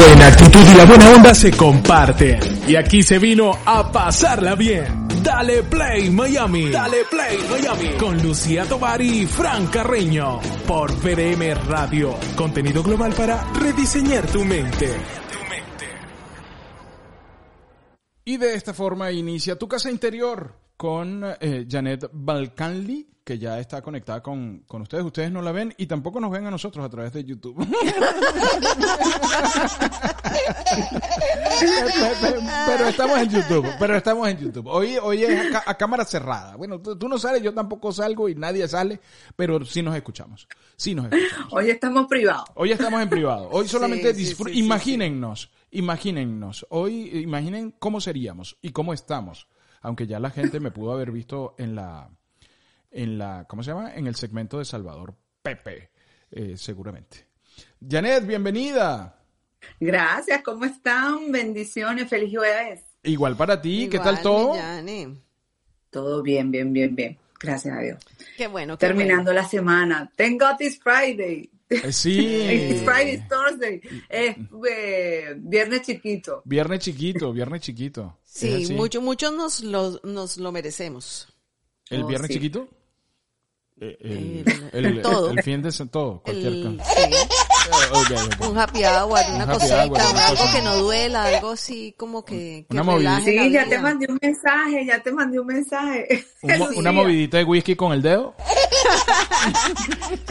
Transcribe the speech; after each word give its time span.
buena 0.00 0.28
actitud 0.28 0.60
y 0.72 0.76
la 0.76 0.84
buena 0.84 1.10
onda 1.10 1.34
se 1.34 1.50
comparten. 1.50 2.40
Y 2.66 2.76
aquí 2.76 3.02
se 3.02 3.18
vino 3.18 3.52
a 3.64 3.90
pasarla 3.92 4.54
bien. 4.54 5.08
Dale 5.22 5.62
Play 5.64 6.10
Miami. 6.10 6.70
Dale 6.70 7.04
Play 7.10 7.38
Miami. 7.50 7.96
Con 7.98 8.22
Lucía 8.22 8.64
Tobar 8.64 9.02
y 9.02 9.26
Fran 9.26 9.66
Carreño. 9.66 10.40
Por 10.66 10.94
PDM 10.96 11.54
Radio. 11.68 12.16
Contenido 12.36 12.82
global 12.82 13.12
para 13.12 13.44
rediseñar 13.52 14.26
tu 14.26 14.44
mente. 14.44 14.88
Y 18.24 18.36
de 18.36 18.54
esta 18.54 18.72
forma 18.72 19.10
inicia 19.10 19.58
tu 19.58 19.68
casa 19.68 19.90
interior 19.90 20.54
con 20.76 21.22
eh, 21.40 21.66
Janet 21.68 22.08
Balcanli, 22.12 23.06
que 23.30 23.38
ya 23.38 23.60
está 23.60 23.80
conectada 23.80 24.20
con, 24.20 24.64
con 24.66 24.82
ustedes. 24.82 25.04
Ustedes 25.04 25.30
no 25.30 25.40
la 25.40 25.52
ven 25.52 25.72
y 25.76 25.86
tampoco 25.86 26.18
nos 26.18 26.32
ven 26.32 26.46
a 26.46 26.50
nosotros 26.50 26.84
a 26.84 26.88
través 26.88 27.12
de 27.12 27.22
YouTube. 27.22 27.64
pero 32.66 32.88
estamos 32.88 33.20
en 33.20 33.28
YouTube, 33.28 33.68
pero 33.78 33.94
estamos 33.94 34.28
en 34.28 34.36
YouTube. 34.36 34.66
Hoy, 34.66 34.96
hoy 35.00 35.22
es 35.22 35.54
a, 35.54 35.62
a 35.64 35.76
cámara 35.76 36.04
cerrada. 36.04 36.56
Bueno, 36.56 36.80
tú, 36.80 36.98
tú, 36.98 37.08
no 37.08 37.20
sales, 37.20 37.40
yo 37.40 37.54
tampoco 37.54 37.92
salgo 37.92 38.28
y 38.28 38.34
nadie 38.34 38.66
sale, 38.66 38.98
pero 39.36 39.64
sí 39.64 39.80
nos 39.80 39.94
escuchamos. 39.94 40.48
Sí 40.74 40.96
nos 40.96 41.04
escuchamos. 41.12 41.52
Hoy 41.52 41.70
estamos 41.70 42.08
privados. 42.08 42.48
Hoy 42.56 42.72
estamos 42.72 43.00
en 43.00 43.08
privado. 43.08 43.48
Hoy 43.52 43.68
solamente 43.68 44.12
sí, 44.12 44.26
sí, 44.26 44.34
sí, 44.34 44.58
imagínennos, 44.58 45.52
imagínennos. 45.70 46.66
Hoy 46.70 47.16
imaginen 47.20 47.76
cómo 47.78 48.00
seríamos 48.00 48.58
y 48.60 48.70
cómo 48.70 48.92
estamos. 48.92 49.46
Aunque 49.82 50.08
ya 50.08 50.18
la 50.18 50.30
gente 50.30 50.58
me 50.58 50.72
pudo 50.72 50.92
haber 50.92 51.12
visto 51.12 51.54
en 51.58 51.76
la 51.76 52.10
en 52.90 53.18
la, 53.18 53.46
¿cómo 53.48 53.62
se 53.62 53.70
llama? 53.70 53.94
En 53.94 54.06
el 54.06 54.14
segmento 54.14 54.58
de 54.58 54.64
Salvador 54.64 55.14
Pepe, 55.42 55.90
eh, 56.30 56.54
seguramente. 56.56 57.26
Janet, 57.86 58.26
bienvenida. 58.26 59.16
Gracias, 59.78 60.42
¿cómo 60.42 60.64
están? 60.64 61.30
Bendiciones, 61.30 62.08
feliz 62.08 62.36
jueves. 62.36 62.82
Igual 63.02 63.36
para 63.36 63.60
ti, 63.60 63.84
Igual, 63.84 63.90
¿qué 63.90 63.98
tal 63.98 64.22
todo? 64.22 64.54
Todo 65.90 66.22
bien, 66.22 66.50
bien, 66.50 66.72
bien, 66.72 66.94
bien. 66.94 67.18
Gracias 67.40 67.76
a 67.76 67.80
Dios. 67.80 67.98
Qué 68.36 68.46
bueno. 68.46 68.76
Qué 68.76 68.86
Terminando 68.86 69.32
bueno. 69.32 69.40
la 69.40 69.48
semana. 69.48 70.12
Thank 70.16 70.40
God 70.40 70.60
it's 70.60 70.78
Friday. 70.78 71.50
Eh, 71.70 71.92
sí. 71.92 72.18
it's 72.70 72.82
Friday, 72.82 73.24
Thursday. 73.28 73.80
Es 74.08 74.36
eh, 74.70 75.34
viernes 75.38 75.82
chiquito. 75.82 76.42
Viernes 76.44 76.80
chiquito, 76.80 77.32
viernes 77.32 77.62
chiquito. 77.62 78.18
Sí, 78.22 78.68
muchos 78.74 79.02
muchos 79.02 79.32
nos 79.32 79.62
lo, 79.62 80.00
nos 80.04 80.36
lo 80.36 80.52
merecemos. 80.52 81.32
¿El 81.88 82.02
oh, 82.02 82.06
viernes 82.06 82.28
sí. 82.28 82.34
chiquito? 82.34 82.68
El, 83.80 83.96
el, 84.72 84.84
el, 84.84 85.02
todo. 85.02 85.30
el, 85.30 85.42
fin 85.42 85.62
de 85.62 85.72
todo, 85.86 86.20
cualquier 86.22 86.52
sí. 86.52 86.78
okay, 86.92 88.16
okay. 88.18 88.48
Un 88.48 88.58
happy 88.58 88.84
hour, 88.84 89.20
una 89.34 89.44
Un 89.46 89.50
cosita, 89.52 89.84
hour, 89.86 89.90
una 89.92 90.26
algo 90.26 90.42
cosa. 90.42 90.52
que 90.54 90.62
no 90.62 90.76
duela, 90.76 91.24
algo 91.24 91.50
así 91.52 91.94
como 91.96 92.22
que, 92.22 92.66
que 92.68 92.78
Una 92.78 92.98
la 92.98 93.20
Sí, 93.22 93.34
ya 93.34 93.44
vida. 93.44 93.64
te 93.70 93.78
mandé 93.78 94.06
un 94.10 94.18
mensaje, 94.20 94.84
ya 94.84 95.02
te 95.02 95.10
mandé 95.12 95.40
un 95.40 95.46
mensaje. 95.46 96.26
Un 96.42 96.76
una 96.76 96.92
movidita 96.92 97.38
de 97.38 97.44
whisky 97.44 97.74
con 97.74 97.92
el 97.92 98.02
dedo. 98.02 98.34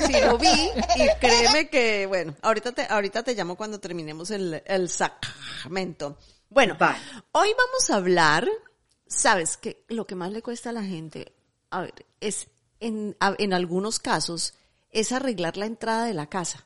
Sí, 0.06 0.14
lo 0.24 0.38
vi 0.38 0.48
y 0.48 1.08
créeme 1.20 1.70
que, 1.70 2.06
bueno, 2.06 2.36
ahorita 2.44 2.72
te, 2.72 2.84
ahorita 2.84 3.24
te 3.24 3.34
llamo 3.34 3.56
cuando 3.56 3.80
terminemos 3.80 4.30
el, 4.32 4.62
el 4.66 4.90
sacramento. 4.90 6.18
Bueno, 6.50 6.76
Bye. 6.80 6.90
hoy 7.32 7.50
vamos 7.58 7.90
a 7.90 7.96
hablar, 7.96 8.48
sabes 9.08 9.58
que 9.58 9.86
lo 9.90 10.06
que 10.06 10.14
más 10.16 10.32
le 10.32 10.42
cuesta 10.44 10.70
a 10.70 10.74
la 10.74 10.84
gente, 10.84 11.34
a 11.72 11.82
ver, 11.82 12.06
es 12.20 12.48
en, 12.80 13.54
algunos 13.54 14.00
casos, 14.00 14.54
es 14.92 15.12
arreglar 15.12 15.58
la 15.58 15.66
entrada 15.66 16.06
de 16.06 16.14
la 16.14 16.28
casa. 16.28 16.66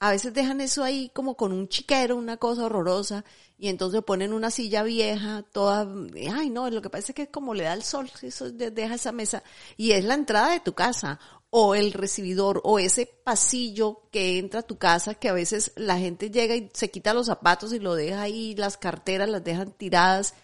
A 0.00 0.10
veces 0.10 0.32
dejan 0.32 0.60
eso 0.60 0.84
ahí 0.84 1.10
como 1.12 1.36
con 1.36 1.52
un 1.52 1.68
chiquero, 1.68 2.16
una 2.16 2.36
cosa 2.36 2.66
horrorosa, 2.66 3.24
y 3.58 3.68
entonces 3.68 4.02
ponen 4.04 4.32
una 4.32 4.50
silla 4.52 4.84
vieja, 4.84 5.42
toda, 5.50 5.88
ay 6.32 6.50
no, 6.50 6.70
lo 6.70 6.80
que 6.80 6.90
pasa 6.90 7.06
es 7.08 7.14
que 7.16 7.30
como 7.30 7.52
le 7.52 7.64
da 7.64 7.74
el 7.74 7.82
sol, 7.82 8.08
eso 8.22 8.52
de- 8.52 8.70
deja 8.70 8.94
esa 8.94 9.10
mesa, 9.10 9.42
y 9.76 9.90
es 9.92 10.04
la 10.04 10.14
entrada 10.14 10.50
de 10.52 10.60
tu 10.60 10.74
casa, 10.74 11.18
o 11.50 11.74
el 11.74 11.92
recibidor, 11.92 12.60
o 12.62 12.78
ese 12.78 13.06
pasillo 13.06 14.02
que 14.12 14.38
entra 14.38 14.60
a 14.60 14.66
tu 14.66 14.78
casa, 14.78 15.14
que 15.14 15.28
a 15.30 15.32
veces 15.32 15.72
la 15.74 15.98
gente 15.98 16.30
llega 16.30 16.54
y 16.54 16.70
se 16.72 16.90
quita 16.90 17.14
los 17.14 17.26
zapatos 17.26 17.72
y 17.72 17.80
lo 17.80 17.96
deja 17.96 18.22
ahí, 18.22 18.54
las 18.54 18.76
carteras 18.76 19.28
las 19.28 19.42
dejan 19.42 19.72
tiradas, 19.72 20.34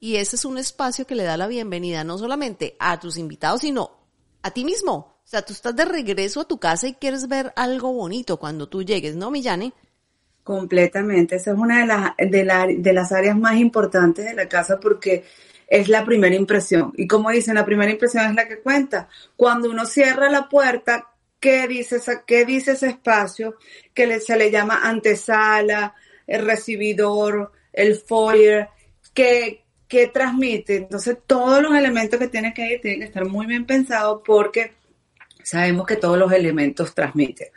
y 0.00 0.16
ese 0.16 0.36
es 0.36 0.44
un 0.46 0.56
espacio 0.56 1.06
que 1.06 1.14
le 1.14 1.24
da 1.24 1.36
la 1.36 1.48
bienvenida 1.48 2.02
no 2.02 2.16
solamente 2.16 2.76
a 2.80 2.98
tus 2.98 3.18
invitados, 3.18 3.60
sino 3.60 4.01
a 4.42 4.50
ti 4.50 4.64
mismo. 4.64 4.94
O 5.24 5.28
sea, 5.32 5.42
tú 5.42 5.52
estás 5.52 5.74
de 5.76 5.84
regreso 5.84 6.40
a 6.40 6.44
tu 6.48 6.58
casa 6.58 6.88
y 6.88 6.94
quieres 6.94 7.28
ver 7.28 7.52
algo 7.56 7.92
bonito 7.92 8.36
cuando 8.38 8.68
tú 8.68 8.82
llegues, 8.82 9.16
¿no, 9.16 9.30
Millane? 9.30 9.72
Completamente. 10.42 11.36
Esa 11.36 11.52
es 11.52 11.58
una 11.58 11.80
de 11.80 11.86
las, 11.86 12.10
de, 12.18 12.44
la- 12.44 12.66
de 12.66 12.92
las 12.92 13.12
áreas 13.12 13.36
más 13.36 13.56
importantes 13.56 14.24
de 14.24 14.34
la 14.34 14.48
casa 14.48 14.80
porque 14.80 15.24
es 15.68 15.88
la 15.88 16.04
primera 16.04 16.34
impresión. 16.34 16.92
Y 16.96 17.06
como 17.06 17.30
dicen, 17.30 17.54
la 17.54 17.64
primera 17.64 17.90
impresión 17.92 18.26
es 18.26 18.34
la 18.34 18.48
que 18.48 18.58
cuenta. 18.60 19.08
Cuando 19.36 19.70
uno 19.70 19.86
cierra 19.86 20.28
la 20.28 20.48
puerta, 20.48 21.08
¿qué 21.38 21.66
dice, 21.68 22.00
qué 22.26 22.44
dice 22.44 22.72
ese 22.72 22.88
espacio? 22.88 23.54
Que 23.94 24.06
le- 24.06 24.20
se 24.20 24.36
le 24.36 24.50
llama 24.50 24.80
antesala, 24.82 25.94
el 26.26 26.44
recibidor, 26.44 27.52
el 27.72 27.94
foyer, 27.96 28.68
que, 29.14 29.61
que 29.92 30.06
transmite. 30.06 30.76
Entonces, 30.76 31.18
todos 31.26 31.60
los 31.60 31.74
elementos 31.74 32.18
que 32.18 32.28
tienen 32.28 32.54
que 32.54 32.66
ir 32.72 32.80
tienen 32.80 33.00
que 33.00 33.04
estar 33.04 33.26
muy 33.26 33.44
bien 33.44 33.66
pensados 33.66 34.22
porque 34.24 34.72
sabemos 35.42 35.86
que 35.86 35.96
todos 35.96 36.16
los 36.16 36.32
elementos 36.32 36.94
transmiten. 36.94 37.48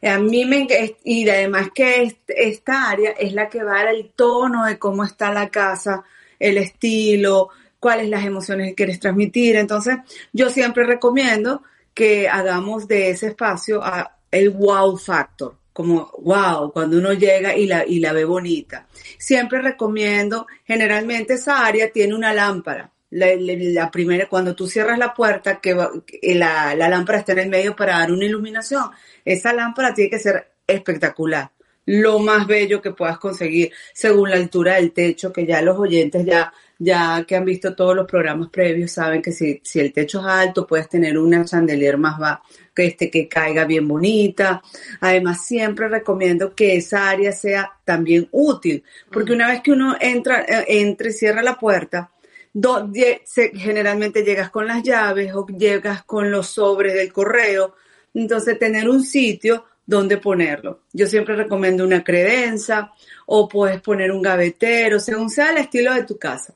A 0.00 0.16
mí 0.20 0.44
me 0.44 0.68
y 1.02 1.28
además 1.28 1.70
que 1.74 2.02
est- 2.04 2.30
esta 2.30 2.88
área 2.88 3.10
es 3.10 3.32
la 3.32 3.48
que 3.48 3.64
va 3.64 3.80
a 3.80 3.84
dar 3.84 3.94
el 3.96 4.10
tono 4.14 4.64
de 4.64 4.78
cómo 4.78 5.02
está 5.02 5.32
la 5.32 5.48
casa, 5.48 6.04
el 6.38 6.56
estilo, 6.56 7.48
cuáles 7.80 8.08
las 8.08 8.24
emociones 8.24 8.68
que 8.68 8.74
quieres 8.76 9.00
transmitir. 9.00 9.56
Entonces, 9.56 9.96
yo 10.32 10.50
siempre 10.50 10.84
recomiendo 10.84 11.64
que 11.94 12.28
hagamos 12.28 12.86
de 12.86 13.10
ese 13.10 13.26
espacio 13.26 13.82
a- 13.82 14.18
el 14.30 14.50
wow 14.50 14.96
factor, 14.96 15.56
como 15.72 16.10
wow, 16.18 16.72
cuando 16.72 16.98
uno 16.98 17.12
llega 17.12 17.56
y 17.56 17.66
la, 17.66 17.86
y 17.86 17.98
la 18.00 18.12
ve 18.12 18.24
bonita. 18.24 18.86
Siempre 19.18 19.60
recomiendo, 19.62 20.46
generalmente 20.64 21.34
esa 21.34 21.64
área 21.64 21.90
tiene 21.90 22.14
una 22.14 22.32
lámpara. 22.32 22.90
La, 23.10 23.90
primera, 23.90 24.26
cuando 24.26 24.54
tú 24.54 24.66
cierras 24.66 24.98
la 24.98 25.12
puerta, 25.12 25.60
que 25.60 25.74
va- 25.74 25.90
la, 26.22 26.74
la 26.74 26.88
lámpara 26.88 27.18
está 27.18 27.32
en 27.32 27.40
el 27.40 27.48
medio 27.50 27.76
para 27.76 27.98
dar 27.98 28.10
una 28.10 28.24
iluminación. 28.24 28.90
Esa 29.24 29.52
lámpara 29.52 29.92
tiene 29.92 30.08
que 30.10 30.18
ser 30.18 30.52
espectacular. 30.66 31.50
Lo 31.84 32.20
más 32.20 32.46
bello 32.46 32.80
que 32.80 32.92
puedas 32.92 33.18
conseguir 33.18 33.72
según 33.92 34.30
la 34.30 34.36
altura 34.36 34.76
del 34.76 34.92
techo, 34.92 35.32
que 35.32 35.44
ya 35.44 35.60
los 35.60 35.78
oyentes 35.78 36.24
ya, 36.24 36.52
ya 36.84 37.24
que 37.26 37.36
han 37.36 37.44
visto 37.44 37.76
todos 37.76 37.94
los 37.94 38.06
programas 38.06 38.48
previos 38.50 38.90
saben 38.90 39.22
que 39.22 39.30
si, 39.30 39.60
si 39.62 39.78
el 39.78 39.92
techo 39.92 40.18
es 40.20 40.26
alto, 40.26 40.66
puedes 40.66 40.88
tener 40.88 41.16
una 41.16 41.44
chandelier 41.44 41.96
más 41.96 42.18
baja, 42.18 42.42
que 42.74 42.86
este, 42.86 43.08
que 43.08 43.28
caiga 43.28 43.64
bien 43.64 43.86
bonita. 43.86 44.60
Además, 45.00 45.46
siempre 45.46 45.88
recomiendo 45.88 46.54
que 46.54 46.74
esa 46.76 47.08
área 47.08 47.30
sea 47.32 47.70
también 47.84 48.28
útil, 48.32 48.82
porque 49.12 49.32
una 49.32 49.48
vez 49.48 49.60
que 49.62 49.70
uno 49.72 49.96
entra, 50.00 50.40
eh, 50.42 50.64
entra 50.68 51.08
y 51.08 51.12
cierra 51.12 51.42
la 51.42 51.56
puerta, 51.56 52.10
do- 52.52 52.88
lle- 52.88 53.22
se- 53.24 53.52
generalmente 53.54 54.24
llegas 54.24 54.50
con 54.50 54.66
las 54.66 54.82
llaves 54.82 55.32
o 55.34 55.46
llegas 55.46 56.02
con 56.04 56.30
los 56.32 56.48
sobres 56.48 56.94
del 56.94 57.12
correo. 57.12 57.76
Entonces, 58.12 58.58
tener 58.58 58.88
un 58.88 59.04
sitio 59.04 59.66
donde 59.86 60.16
ponerlo. 60.18 60.82
Yo 60.92 61.06
siempre 61.06 61.36
recomiendo 61.36 61.84
una 61.84 62.02
credenza 62.02 62.92
o 63.26 63.48
puedes 63.48 63.80
poner 63.80 64.10
un 64.10 64.22
gavetero, 64.22 64.98
según 64.98 65.30
sea 65.30 65.50
el 65.50 65.58
estilo 65.58 65.94
de 65.94 66.04
tu 66.04 66.18
casa. 66.18 66.54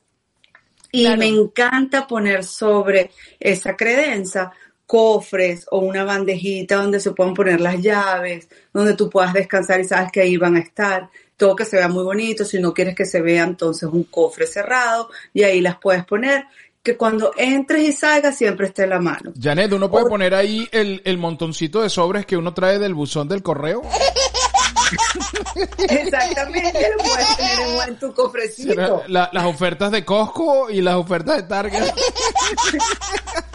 Y 0.91 1.01
Claro. 1.03 1.17
me 1.19 1.27
encanta 1.27 2.07
poner 2.07 2.43
sobre 2.43 3.11
esa 3.39 3.75
credenza 3.75 4.51
cofres 4.85 5.65
o 5.69 5.79
una 5.79 6.05
bandejita 6.05 6.77
donde 6.77 6.99
se 7.01 7.11
puedan 7.11 7.33
poner 7.33 7.59
las 7.59 7.81
llaves, 7.81 8.47
donde 8.73 8.93
tú 8.95 9.09
puedas 9.09 9.33
descansar 9.33 9.81
y 9.81 9.83
sabes 9.83 10.11
que 10.11 10.21
ahí 10.21 10.37
van 10.37 10.55
a 10.55 10.59
estar. 10.59 11.09
Todo 11.35 11.55
que 11.55 11.65
se 11.65 11.75
vea 11.75 11.89
muy 11.89 12.03
bonito, 12.03 12.45
si 12.45 12.57
no 12.59 12.73
quieres 12.73 12.95
que 12.95 13.05
se 13.05 13.21
vea 13.21 13.43
entonces 13.43 13.87
un 13.91 14.03
cofre 14.05 14.47
cerrado 14.47 15.09
y 15.33 15.43
ahí 15.43 15.59
las 15.61 15.77
puedes 15.77 16.05
poner, 16.05 16.45
que 16.81 16.95
cuando 16.95 17.31
entres 17.37 17.81
y 17.83 17.91
salgas 17.91 18.37
siempre 18.37 18.67
esté 18.67 18.83
en 18.85 18.91
la 18.91 18.99
mano. 18.99 19.33
Janet, 19.39 19.71
¿uno 19.73 19.91
puede 19.91 20.05
O- 20.05 20.09
poner 20.09 20.33
ahí 20.33 20.67
el, 20.71 21.01
el 21.03 21.17
montoncito 21.17 21.81
de 21.81 21.89
sobres 21.89 22.25
que 22.25 22.37
uno 22.37 22.53
trae 22.53 22.79
del 22.79 22.93
buzón 22.93 23.27
del 23.27 23.43
correo? 23.43 23.81
Exactamente, 25.89 26.89
lo 26.97 27.03
puedes 27.03 27.37
tener 27.37 27.89
en, 27.89 27.99
tu 27.99 28.13
cofrecito. 28.13 29.03
las 29.07 29.45
ofertas 29.45 29.91
de 29.91 30.05
Costco 30.05 30.69
y 30.69 30.81
las 30.81 30.95
ofertas 30.95 31.37
de 31.37 31.43
Target. 31.43 31.83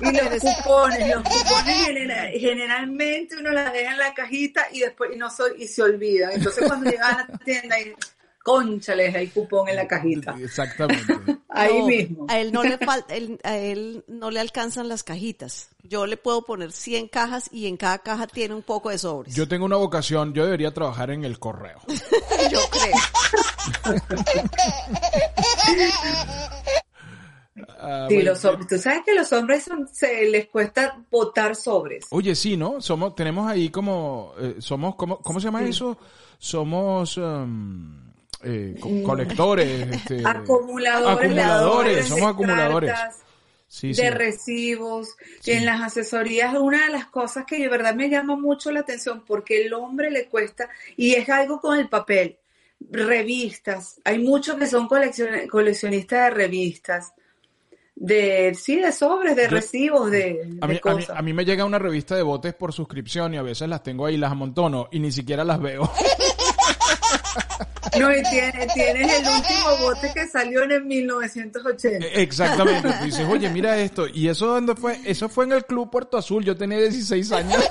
y 0.01 0.13
los 0.13 0.41
cupones, 0.41 1.15
los 1.15 1.23
cupones 1.23 2.41
generalmente 2.41 3.37
uno 3.37 3.51
las 3.51 3.73
deja 3.73 3.93
en 3.93 3.99
la 3.99 4.15
cajita 4.15 4.67
y 4.73 4.81
después 4.81 5.11
y 5.15 5.19
no 5.19 5.31
soy, 5.31 5.53
y 5.59 5.67
se 5.67 5.83
olvida. 5.83 6.31
Entonces 6.33 6.67
cuando 6.67 6.91
llegas 6.91 7.13
a 7.13 7.27
la 7.29 7.39
tienda 7.39 7.81
y 7.81 7.95
conchales 8.43 9.15
el 9.15 9.31
cupón 9.31 9.69
en 9.69 9.77
la 9.77 9.87
cajita. 9.87 10.37
Exactamente. 10.41 11.15
Ahí 11.49 11.83
mismo. 11.83 12.27
A 12.29 12.39
él 12.41 12.53
no 12.53 12.63
le 12.63 12.79
falta, 12.85 13.15
a 13.45 13.57
él 13.57 14.05
no 14.09 14.31
le 14.31 14.41
alcanzan 14.41 14.89
las 14.89 15.03
cajitas. 15.03 15.69
Yo 15.83 16.07
le 16.07 16.17
puedo 16.17 16.43
poner 16.43 16.73
100 16.73 17.09
cajas 17.09 17.49
y 17.53 17.67
en 17.67 17.77
cada 17.77 17.99
caja 17.99 18.27
tiene 18.27 18.55
un 18.55 18.63
poco 18.63 18.91
de 18.91 18.99
sobres. 18.99 19.35
Yo 19.35 19.49
tengo 19.49 19.65
una 19.65 19.77
vocación, 19.77 20.33
yo 20.33 20.45
debería 20.45 20.73
trabajar 20.73 21.11
en 21.11 21.25
el 21.25 21.39
correo. 21.39 21.81
yo 22.51 22.61
creo. 22.71 22.97
Ah, 27.79 28.07
sí, 28.09 28.23
los 28.23 28.45
hombres. 28.45 28.69
Tú 28.69 28.79
sabes 28.79 29.03
que 29.05 29.15
los 29.15 29.33
hombres 29.33 29.69
se 29.93 30.25
les 30.31 30.49
cuesta 30.49 30.99
botar 31.11 31.55
sobres. 31.55 32.07
Oye, 32.11 32.35
sí, 32.35 32.57
¿no? 32.57 32.81
Somos, 32.81 33.15
tenemos 33.15 33.51
ahí 33.51 33.69
como, 33.71 34.33
eh, 34.39 34.57
somos, 34.59 34.95
¿cómo, 34.95 35.19
¿cómo 35.19 35.41
se 35.41 35.45
llama 35.45 35.65
eso? 35.65 35.99
Somos, 36.39 37.17
um, 37.19 38.12
eh, 38.45 38.75
colectores, 39.05 39.89
este, 39.93 40.23
acumuladores, 40.27 42.07
somos 42.07 42.31
acumuladores. 42.31 42.93
de 43.83 44.11
recibos. 44.11 45.09
En 45.47 45.65
las 45.65 45.81
asesorías, 45.81 46.55
una 46.55 46.87
de 46.87 46.93
las 46.93 47.07
cosas 47.07 47.45
que 47.47 47.59
de 47.59 47.69
verdad 47.69 47.95
me 47.95 48.09
llama 48.09 48.37
mucho 48.37 48.71
la 48.71 48.81
atención, 48.81 49.25
porque 49.27 49.63
el 49.63 49.73
hombre 49.73 50.11
le 50.11 50.27
cuesta, 50.27 50.69
y 50.97 51.13
es 51.15 51.29
algo 51.29 51.61
con 51.61 51.79
el 51.79 51.89
papel, 51.89 52.39
revistas. 52.91 54.01
Hay 54.05 54.19
muchos 54.19 54.57
que 54.57 54.67
son 54.67 54.89
coleccionistas 54.89 56.25
de 56.25 56.31
revistas. 56.31 57.13
De, 57.95 58.55
sí, 58.59 58.77
de 58.81 58.91
sobres, 58.91 59.37
de 59.37 59.47
recibos, 59.49 60.11
de, 60.11 60.57
a 60.61 60.67
mí, 60.67 60.81
cosas. 60.81 61.17
A 61.17 61.23
mí, 61.23 61.33
me 61.33 61.45
llega 61.45 61.65
una 61.65 61.79
revista 61.79 62.17
de 62.17 62.23
botes 62.23 62.53
por 62.55 62.73
suscripción 62.73 63.35
y 63.35 63.37
a 63.37 63.43
veces 63.43 63.69
las 63.69 63.83
tengo 63.83 64.07
ahí, 64.07 64.17
las 64.17 64.33
amontono 64.33 64.89
y 64.91 64.99
ni 64.99 65.13
siquiera 65.13 65.45
las 65.45 65.61
veo. 65.61 65.89
No, 67.99 68.11
y 68.11 68.23
tienes, 68.23 68.73
tienes 68.75 69.13
el 69.13 69.27
último 69.29 69.77
bote 69.81 70.11
que 70.15 70.27
salió 70.27 70.63
en 70.63 70.73
el 70.73 70.85
1980. 70.85 72.07
E, 72.07 72.23
exactamente. 72.23 72.89
Tú 72.89 73.05
dices, 73.05 73.27
oye, 73.29 73.49
mira 73.51 73.77
esto. 73.79 74.07
¿Y 74.09 74.29
eso 74.29 74.47
dónde 74.47 74.75
fue? 74.75 74.99
Eso 75.05 75.29
fue 75.29 75.45
en 75.45 75.53
el 75.53 75.65
Club 75.65 75.91
Puerto 75.91 76.17
Azul. 76.17 76.45
Yo 76.45 76.57
tenía 76.57 76.79
16 76.79 77.33
años. 77.33 77.63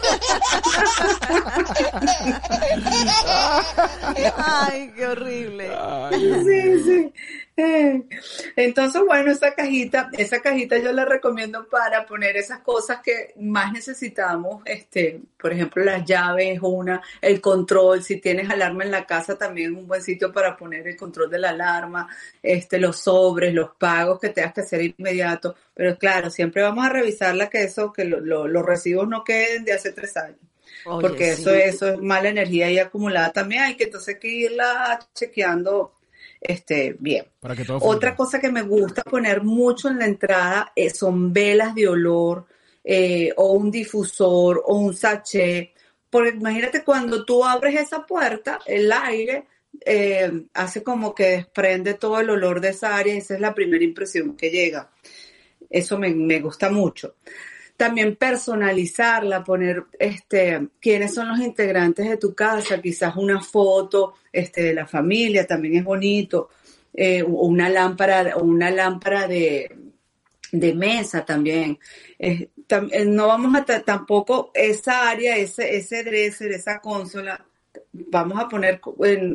Ay, 4.37 4.91
qué 4.95 5.07
horrible. 5.07 5.71
Sí, 6.11 6.83
sí. 6.83 7.13
Entonces, 8.55 9.01
bueno, 9.05 9.31
esa 9.31 9.53
cajita, 9.53 10.09
esa 10.17 10.41
cajita 10.41 10.77
yo 10.77 10.91
la 10.91 11.05
recomiendo 11.05 11.67
para 11.67 12.05
poner 12.05 12.37
esas 12.37 12.59
cosas 12.59 12.99
que 13.03 13.33
más 13.39 13.71
necesitamos, 13.71 14.61
este, 14.65 15.21
por 15.39 15.53
ejemplo, 15.53 15.83
las 15.83 16.05
llaves, 16.05 16.59
una, 16.61 17.01
el 17.21 17.41
control, 17.41 18.03
si 18.03 18.17
tienes 18.17 18.49
alarma 18.49 18.83
en 18.83 18.91
la 18.91 19.05
casa 19.05 19.37
también 19.37 19.73
es 19.73 19.77
un 19.77 19.87
buen 19.87 20.01
sitio 20.01 20.31
para 20.31 20.55
poner 20.55 20.87
el 20.87 20.97
control 20.97 21.29
de 21.29 21.39
la 21.39 21.49
alarma, 21.49 22.07
este, 22.41 22.79
los 22.79 22.97
sobres, 22.97 23.53
los 23.53 23.75
pagos 23.75 24.19
que 24.19 24.29
tengas 24.29 24.53
que 24.53 24.61
hacer 24.61 24.81
inmediato, 24.97 25.55
pero 25.73 25.97
claro, 25.97 26.29
siempre 26.29 26.61
vamos 26.61 26.85
a 26.85 26.89
revisarla 26.89 27.49
que 27.49 27.63
eso, 27.63 27.91
que 27.91 28.05
los 28.05 28.65
recibos 28.65 29.07
no 29.07 29.23
queden 29.23 29.65
de 29.65 29.73
hace 29.73 29.91
tres 29.91 30.15
años. 30.17 30.39
porque 30.83 31.31
eso, 31.31 31.51
eso 31.53 31.87
es 31.89 31.99
mala 31.99 32.29
energía 32.29 32.71
y 32.71 32.79
acumulada 32.79 33.31
también, 33.31 33.63
hay 33.63 33.75
que 33.75 33.85
entonces 33.85 34.17
que 34.19 34.27
irla 34.27 34.99
chequeando 35.13 35.93
este, 36.41 36.95
bien. 36.99 37.25
Otra 37.81 38.15
cosa 38.15 38.39
que 38.39 38.51
me 38.51 38.63
gusta 38.63 39.03
poner 39.03 39.43
mucho 39.43 39.89
en 39.89 39.99
la 39.99 40.05
entrada 40.05 40.73
eh, 40.75 40.89
son 40.89 41.31
velas 41.31 41.75
de 41.75 41.87
olor 41.87 42.47
eh, 42.83 43.31
o 43.37 43.53
un 43.53 43.69
difusor 43.69 44.63
o 44.65 44.77
un 44.77 44.95
sachet. 44.95 45.69
Porque 46.09 46.31
imagínate 46.31 46.83
cuando 46.83 47.23
tú 47.23 47.45
abres 47.45 47.79
esa 47.79 48.05
puerta, 48.05 48.59
el 48.65 48.91
aire 48.91 49.45
eh, 49.85 50.45
hace 50.55 50.83
como 50.83 51.13
que 51.13 51.27
desprende 51.27 51.93
todo 51.93 52.19
el 52.19 52.31
olor 52.31 52.59
de 52.59 52.69
esa 52.69 52.97
área 52.97 53.13
y 53.13 53.19
esa 53.19 53.35
es 53.35 53.39
la 53.39 53.53
primera 53.53 53.83
impresión 53.83 54.35
que 54.35 54.49
llega. 54.49 54.89
Eso 55.69 55.97
me, 55.99 56.09
me 56.09 56.39
gusta 56.39 56.69
mucho 56.69 57.15
también 57.81 58.15
personalizarla, 58.15 59.43
poner 59.43 59.85
este, 59.97 60.67
quiénes 60.79 61.15
son 61.15 61.29
los 61.29 61.39
integrantes 61.39 62.07
de 62.07 62.17
tu 62.17 62.35
casa, 62.35 62.79
quizás 62.79 63.15
una 63.15 63.41
foto 63.41 64.13
este, 64.31 64.61
de 64.61 64.75
la 64.75 64.85
familia, 64.85 65.47
también 65.47 65.77
es 65.77 65.83
bonito, 65.83 66.49
eh, 66.93 67.23
una 67.23 67.69
lámpara, 67.69 68.37
una 68.37 68.69
lámpara 68.69 69.27
de, 69.27 69.75
mesa 70.51 71.25
también. 71.25 71.79
Eh, 72.19 72.49
no 73.07 73.25
vamos 73.25 73.55
a 73.55 73.81
tampoco 73.81 74.51
esa 74.53 75.09
área, 75.09 75.35
ese, 75.35 75.75
ese 75.75 76.03
dresser, 76.03 76.51
esa 76.51 76.79
consola, 76.81 77.43
vamos 77.93 78.39
a 78.39 78.47
poner, 78.47 78.79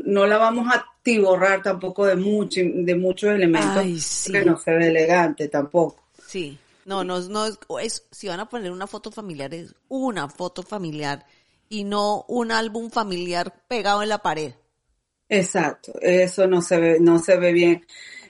no 0.05 0.25
la 0.25 0.39
vamos 0.39 0.73
a 0.73 0.87
tiborrar 1.03 1.65
tampoco 1.65 2.07
de 2.07 2.15
mucho, 2.15 2.61
de 2.63 2.95
muchos 2.95 3.35
elementos 3.35 4.29
que 4.31 4.45
no 4.45 4.57
se 4.57 4.71
ve 4.71 4.87
elegante 4.87 5.49
tampoco. 5.49 6.05
Sí. 6.25 6.57
No, 6.87 7.03
no, 7.03 7.21
no 7.21 7.47
es, 7.81 8.07
si 8.13 8.29
van 8.29 8.41
a 8.41 8.49
poner 8.49 8.71
una 8.71 8.87
foto 8.87 9.11
familiar, 9.11 9.53
es 9.53 9.75
una 9.89 10.29
foto 10.29 10.63
familiar 10.63 11.27
y 11.69 11.83
no 11.83 12.25
un 12.29 12.53
álbum 12.53 12.91
familiar 12.91 13.65
pegado 13.67 14.05
en 14.05 14.09
la 14.09 14.19
pared. 14.19 14.55
Exacto, 15.29 15.93
eso 16.01 16.47
no 16.47 16.63
se 16.63 16.79
ve, 16.79 16.99
no 17.01 17.19
se 17.19 17.37
ve 17.37 17.53
bien. 17.53 17.85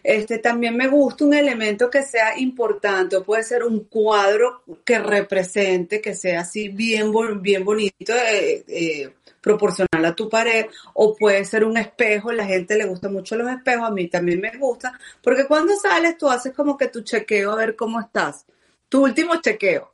Este 0.09 0.39
también 0.39 0.77
me 0.77 0.87
gusta 0.87 1.25
un 1.25 1.35
elemento 1.35 1.91
que 1.91 2.05
sea 2.05 2.39
importante, 2.39 3.23
puede 3.23 3.43
ser 3.43 3.65
un 3.65 3.87
cuadro 3.87 4.63
que 4.85 5.01
represente, 5.01 6.01
que 6.01 6.15
sea 6.15 6.43
así 6.43 6.69
bien, 6.69 7.13
bien 7.41 7.65
bonito, 7.65 8.15
eh, 8.15 8.65
eh, 8.69 9.13
proporcional 9.41 10.05
a 10.05 10.15
tu 10.15 10.29
pared, 10.29 10.67
o 10.95 11.17
puede 11.17 11.45
ser 11.45 11.65
un 11.65 11.77
espejo, 11.77 12.31
la 12.31 12.45
gente 12.45 12.79
le 12.79 12.85
gusta 12.85 13.09
mucho 13.09 13.35
los 13.35 13.51
espejos, 13.51 13.89
a 13.89 13.91
mí 13.91 14.07
también 14.07 14.41
me 14.41 14.57
gusta, 14.57 14.97
porque 15.21 15.45
cuando 15.49 15.75
sales 15.75 16.17
tú 16.17 16.31
haces 16.31 16.55
como 16.55 16.77
que 16.77 16.87
tu 16.87 17.01
chequeo 17.01 17.51
a 17.51 17.57
ver 17.57 17.75
cómo 17.75 17.99
estás, 17.99 18.47
tu 18.89 19.03
último 19.03 19.41
chequeo. 19.41 19.93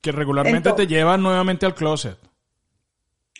Que 0.00 0.12
regularmente 0.12 0.72
te 0.74 0.86
lleva 0.86 1.16
nuevamente 1.16 1.66
al 1.66 1.74
closet. 1.74 2.18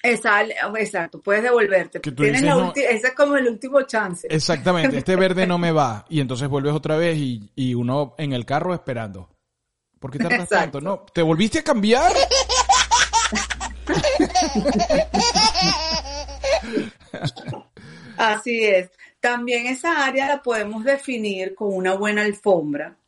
Exacto, 0.05 1.21
puedes 1.21 1.43
devolverte. 1.43 2.01
Ese 2.05 3.07
es 3.07 3.15
como 3.15 3.37
el 3.37 3.49
último 3.49 3.81
chance. 3.83 4.29
Exactamente, 4.31 4.99
este 4.99 5.17
verde 5.17 5.47
no 5.47 5.57
me 5.57 5.73
va. 5.81 6.05
Y 6.11 6.21
entonces 6.21 6.47
vuelves 6.49 6.75
otra 6.75 6.97
vez 6.97 7.17
y, 7.17 7.75
uno 7.75 8.15
en 8.19 8.35
el 8.35 8.45
carro 8.45 8.75
esperando. 8.75 9.31
¿Por 9.99 10.11
qué 10.11 10.19
tardas 10.19 10.49
tanto? 10.49 10.83
No, 10.83 11.07
¿te 11.13 11.23
volviste 11.23 11.61
a 11.61 11.65
cambiar? 11.65 12.13
Así 18.19 18.63
es. 18.65 18.91
También 19.21 19.67
esa 19.67 20.05
área 20.05 20.29
la 20.29 20.43
podemos 20.43 20.85
definir 20.85 21.55
con 21.55 21.75
una 21.75 21.95
buena 21.95 22.23
alfombra 22.23 22.99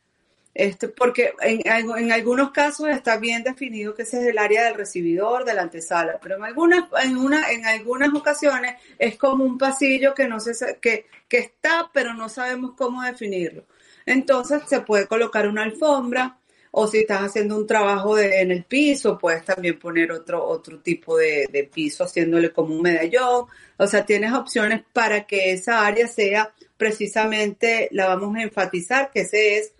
este, 0.58 0.88
porque 0.88 1.34
en, 1.42 1.60
en, 1.66 2.12
algunos 2.12 2.50
casos 2.50 2.88
está 2.88 3.18
bien 3.18 3.42
definido 3.42 3.94
que 3.94 4.04
ese 4.04 4.22
es 4.22 4.26
el 4.28 4.38
área 4.38 4.64
del 4.64 4.74
recibidor, 4.74 5.44
de 5.44 5.52
la 5.52 5.60
antesala, 5.60 6.18
pero 6.22 6.36
en 6.36 6.44
algunas, 6.44 6.84
en 7.04 7.18
una, 7.18 7.50
en 7.52 7.66
algunas 7.66 8.08
ocasiones 8.14 8.76
es 8.98 9.18
como 9.18 9.44
un 9.44 9.58
pasillo 9.58 10.14
que 10.14 10.26
no 10.26 10.40
se, 10.40 10.78
que, 10.80 11.08
que 11.28 11.38
está, 11.40 11.90
pero 11.92 12.14
no 12.14 12.30
sabemos 12.30 12.72
cómo 12.74 13.02
definirlo. 13.02 13.66
Entonces 14.06 14.62
se 14.66 14.80
puede 14.80 15.06
colocar 15.06 15.46
una 15.46 15.62
alfombra, 15.62 16.38
o 16.70 16.86
si 16.86 17.00
estás 17.00 17.20
haciendo 17.20 17.58
un 17.58 17.66
trabajo 17.66 18.18
en 18.18 18.50
el 18.50 18.64
piso, 18.64 19.18
puedes 19.18 19.44
también 19.44 19.78
poner 19.78 20.10
otro, 20.10 20.42
otro 20.42 20.80
tipo 20.80 21.18
de, 21.18 21.48
de, 21.52 21.64
piso 21.64 22.04
haciéndole 22.04 22.50
como 22.50 22.74
un 22.74 22.80
medallón. 22.80 23.44
O 23.76 23.86
sea, 23.86 24.06
tienes 24.06 24.32
opciones 24.32 24.82
para 24.94 25.26
que 25.26 25.52
esa 25.52 25.86
área 25.86 26.08
sea 26.08 26.54
precisamente, 26.78 27.88
la 27.92 28.06
vamos 28.08 28.36
a 28.36 28.42
enfatizar, 28.42 29.10
que 29.10 29.20
ese 29.20 29.58
es 29.58 29.72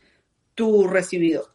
tu 0.56 0.88
recibidor. 0.88 1.54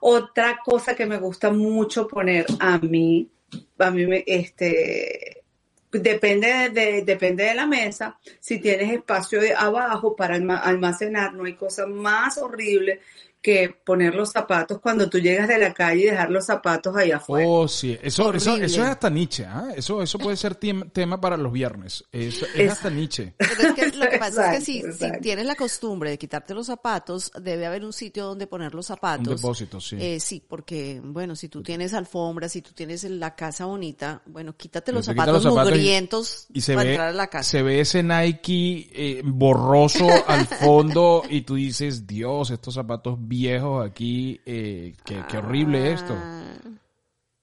Otra 0.00 0.58
cosa 0.64 0.96
que 0.96 1.06
me 1.06 1.18
gusta 1.18 1.52
mucho 1.52 2.08
poner 2.08 2.46
a 2.58 2.78
mí, 2.78 3.30
a 3.78 3.90
mí 3.92 4.06
me, 4.06 4.24
este, 4.26 5.44
depende 5.92 6.70
de, 6.70 7.02
depende 7.02 7.44
de 7.44 7.54
la 7.54 7.66
mesa, 7.66 8.18
si 8.40 8.58
tienes 8.58 8.92
espacio 8.92 9.40
de 9.40 9.54
abajo 9.54 10.16
para 10.16 10.34
almacenar, 10.34 11.34
no 11.34 11.44
hay 11.44 11.54
cosa 11.54 11.86
más 11.86 12.36
horrible 12.38 13.00
que 13.44 13.76
poner 13.84 14.14
los 14.14 14.30
zapatos 14.30 14.80
cuando 14.80 15.10
tú 15.10 15.18
llegas 15.18 15.48
de 15.48 15.58
la 15.58 15.74
calle 15.74 16.04
y 16.04 16.06
dejar 16.06 16.30
los 16.30 16.46
zapatos 16.46 16.96
ahí 16.96 17.12
afuera. 17.12 17.46
Oh, 17.46 17.68
sí. 17.68 17.94
Eso, 18.02 18.32
eso, 18.32 18.56
eso 18.56 18.82
es 18.82 18.88
hasta 18.88 19.10
Nietzsche. 19.10 19.44
¿ah? 19.44 19.68
Eso, 19.76 20.00
eso 20.00 20.18
puede 20.18 20.38
ser 20.38 20.54
tema 20.54 21.20
para 21.20 21.36
los 21.36 21.52
viernes. 21.52 22.02
es, 22.10 22.42
hasta 22.70 22.88
Nietzsche. 22.88 23.34
Pero 23.38 23.68
es 23.68 23.74
que 23.74 23.98
lo 23.98 24.08
que 24.08 24.18
pasa 24.18 24.54
es 24.54 24.60
que 24.60 24.64
si, 24.64 24.82
si, 24.94 25.12
tienes 25.20 25.44
la 25.44 25.56
costumbre 25.56 26.08
de 26.08 26.16
quitarte 26.16 26.54
los 26.54 26.68
zapatos, 26.68 27.30
debe 27.38 27.66
haber 27.66 27.84
un 27.84 27.92
sitio 27.92 28.24
donde 28.24 28.46
poner 28.46 28.74
los 28.74 28.86
zapatos. 28.86 29.28
Un 29.28 29.36
depósito, 29.36 29.78
sí. 29.78 29.98
Eh, 30.00 30.20
sí, 30.20 30.42
porque, 30.48 31.02
bueno, 31.04 31.36
si 31.36 31.50
tú 31.50 31.62
tienes 31.62 31.92
alfombras, 31.92 32.50
si 32.50 32.62
tú 32.62 32.70
tienes 32.72 33.04
la 33.04 33.34
casa 33.34 33.66
bonita, 33.66 34.22
bueno, 34.24 34.56
quítate 34.56 34.90
los 34.90 35.04
zapatos, 35.04 35.44
mugrientos 35.44 36.46
y, 36.50 36.62
se 36.62 36.74
para 36.74 36.88
entrar 36.88 37.08
a 37.08 37.12
la 37.12 37.26
casa. 37.26 37.50
Se 37.50 37.62
ve 37.62 37.80
ese 37.80 38.02
Nike 38.02 38.88
eh, 38.90 39.22
borroso 39.22 40.08
al 40.26 40.46
fondo 40.46 41.24
y 41.28 41.42
tú 41.42 41.56
dices, 41.56 42.06
Dios, 42.06 42.50
estos 42.50 42.72
zapatos 42.72 43.18
viejos 43.38 43.84
aquí, 43.84 44.40
eh, 44.46 44.94
qué, 45.04 45.36
horrible 45.36 45.92
esto. 45.92 46.16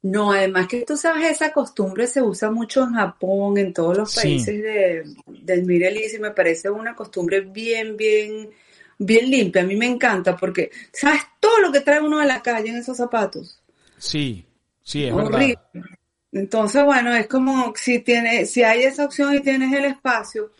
No, 0.03 0.31
además 0.31 0.67
que 0.67 0.83
tú 0.83 0.97
sabes, 0.97 1.29
esa 1.29 1.51
costumbre 1.51 2.07
se 2.07 2.21
usa 2.21 2.49
mucho 2.49 2.83
en 2.83 2.93
Japón, 2.93 3.57
en 3.57 3.73
todos 3.73 3.97
los 3.97 4.15
países 4.15 4.61
de, 4.61 5.03
del 5.27 5.65
Middle 5.65 6.01
East, 6.01 6.15
y 6.15 6.19
me 6.19 6.31
parece 6.31 6.69
una 6.69 6.95
costumbre 6.95 7.41
bien, 7.41 7.97
bien, 7.97 8.49
bien 8.97 9.29
limpia. 9.29 9.61
A 9.61 9.65
mí 9.65 9.75
me 9.75 9.85
encanta 9.85 10.35
porque, 10.35 10.71
¿sabes 10.91 11.21
todo 11.39 11.59
lo 11.59 11.71
que 11.71 11.81
trae 11.81 12.01
uno 12.01 12.19
a 12.19 12.25
la 12.25 12.41
calle 12.41 12.69
en 12.69 12.77
esos 12.77 12.97
zapatos? 12.97 13.61
Sí, 13.97 14.45
sí, 14.81 15.05
es 15.05 15.13
horrible. 15.13 15.59
Entonces, 16.31 16.83
bueno, 16.85 17.13
es 17.13 17.27
como 17.27 17.73
si 17.75 17.99
tiene, 17.99 18.45
si 18.45 18.63
hay 18.63 18.83
esa 18.83 19.05
opción 19.05 19.35
y 19.35 19.41
tienes 19.41 19.73
el 19.73 19.85
espacio, 19.85 20.51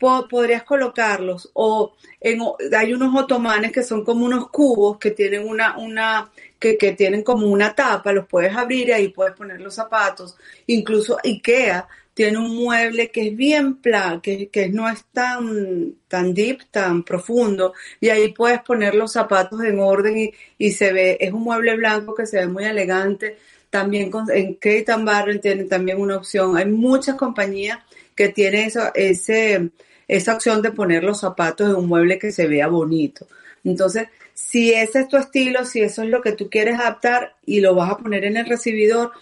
podrías 0.00 0.62
colocarlos 0.64 1.50
o 1.52 1.94
en, 2.20 2.40
hay 2.76 2.92
unos 2.92 3.14
otomanes 3.14 3.70
que 3.70 3.82
son 3.82 4.04
como 4.04 4.24
unos 4.24 4.48
cubos 4.48 4.98
que 4.98 5.10
tienen 5.10 5.46
una, 5.46 5.76
una, 5.78 6.30
que, 6.58 6.76
que, 6.76 6.92
tienen 6.92 7.22
como 7.22 7.46
una 7.46 7.74
tapa, 7.74 8.12
los 8.12 8.26
puedes 8.26 8.56
abrir 8.56 8.88
y 8.88 8.92
ahí 8.92 9.08
puedes 9.08 9.34
poner 9.34 9.60
los 9.60 9.74
zapatos. 9.74 10.36
Incluso 10.66 11.18
IKEA 11.22 11.86
tiene 12.14 12.38
un 12.38 12.56
mueble 12.56 13.10
que 13.10 13.28
es 13.28 13.36
bien 13.36 13.76
plan, 13.76 14.20
que, 14.20 14.48
que 14.48 14.68
no 14.68 14.88
es 14.88 15.04
tan, 15.12 15.94
tan 16.08 16.34
deep, 16.34 16.70
tan 16.70 17.02
profundo, 17.02 17.74
y 18.00 18.08
ahí 18.08 18.32
puedes 18.32 18.60
poner 18.62 18.94
los 18.94 19.12
zapatos 19.12 19.62
en 19.62 19.78
orden 19.78 20.18
y, 20.18 20.32
y 20.58 20.72
se 20.72 20.92
ve, 20.92 21.18
es 21.20 21.32
un 21.32 21.42
mueble 21.42 21.76
blanco 21.76 22.14
que 22.14 22.26
se 22.26 22.38
ve 22.38 22.46
muy 22.48 22.64
elegante. 22.64 23.38
También 23.70 24.10
con, 24.10 24.28
en 24.30 24.54
Kate 24.54 24.84
Barrel 25.04 25.40
tienen 25.40 25.68
también 25.68 26.00
una 26.00 26.16
opción. 26.16 26.56
Hay 26.56 26.66
muchas 26.66 27.14
compañías 27.14 27.78
que 28.16 28.28
tienen 28.28 28.66
eso, 28.66 28.90
ese, 28.94 29.70
esa 30.10 30.34
opción 30.34 30.60
de 30.60 30.72
poner 30.72 31.04
los 31.04 31.20
zapatos 31.20 31.70
en 31.70 31.76
un 31.76 31.86
mueble 31.86 32.18
que 32.18 32.32
se 32.32 32.48
vea 32.48 32.66
bonito. 32.66 33.28
Entonces, 33.62 34.08
si 34.34 34.72
ese 34.72 35.00
es 35.00 35.08
tu 35.08 35.16
estilo, 35.16 35.64
si 35.64 35.82
eso 35.82 36.02
es 36.02 36.08
lo 36.08 36.20
que 36.20 36.32
tú 36.32 36.50
quieres 36.50 36.80
adaptar 36.80 37.36
y 37.46 37.60
lo 37.60 37.76
vas 37.76 37.92
a 37.92 37.96
poner 37.96 38.24
en 38.24 38.36
el 38.36 38.46
recibidor, 38.46 39.12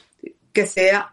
que 0.51 0.67
sea 0.67 1.13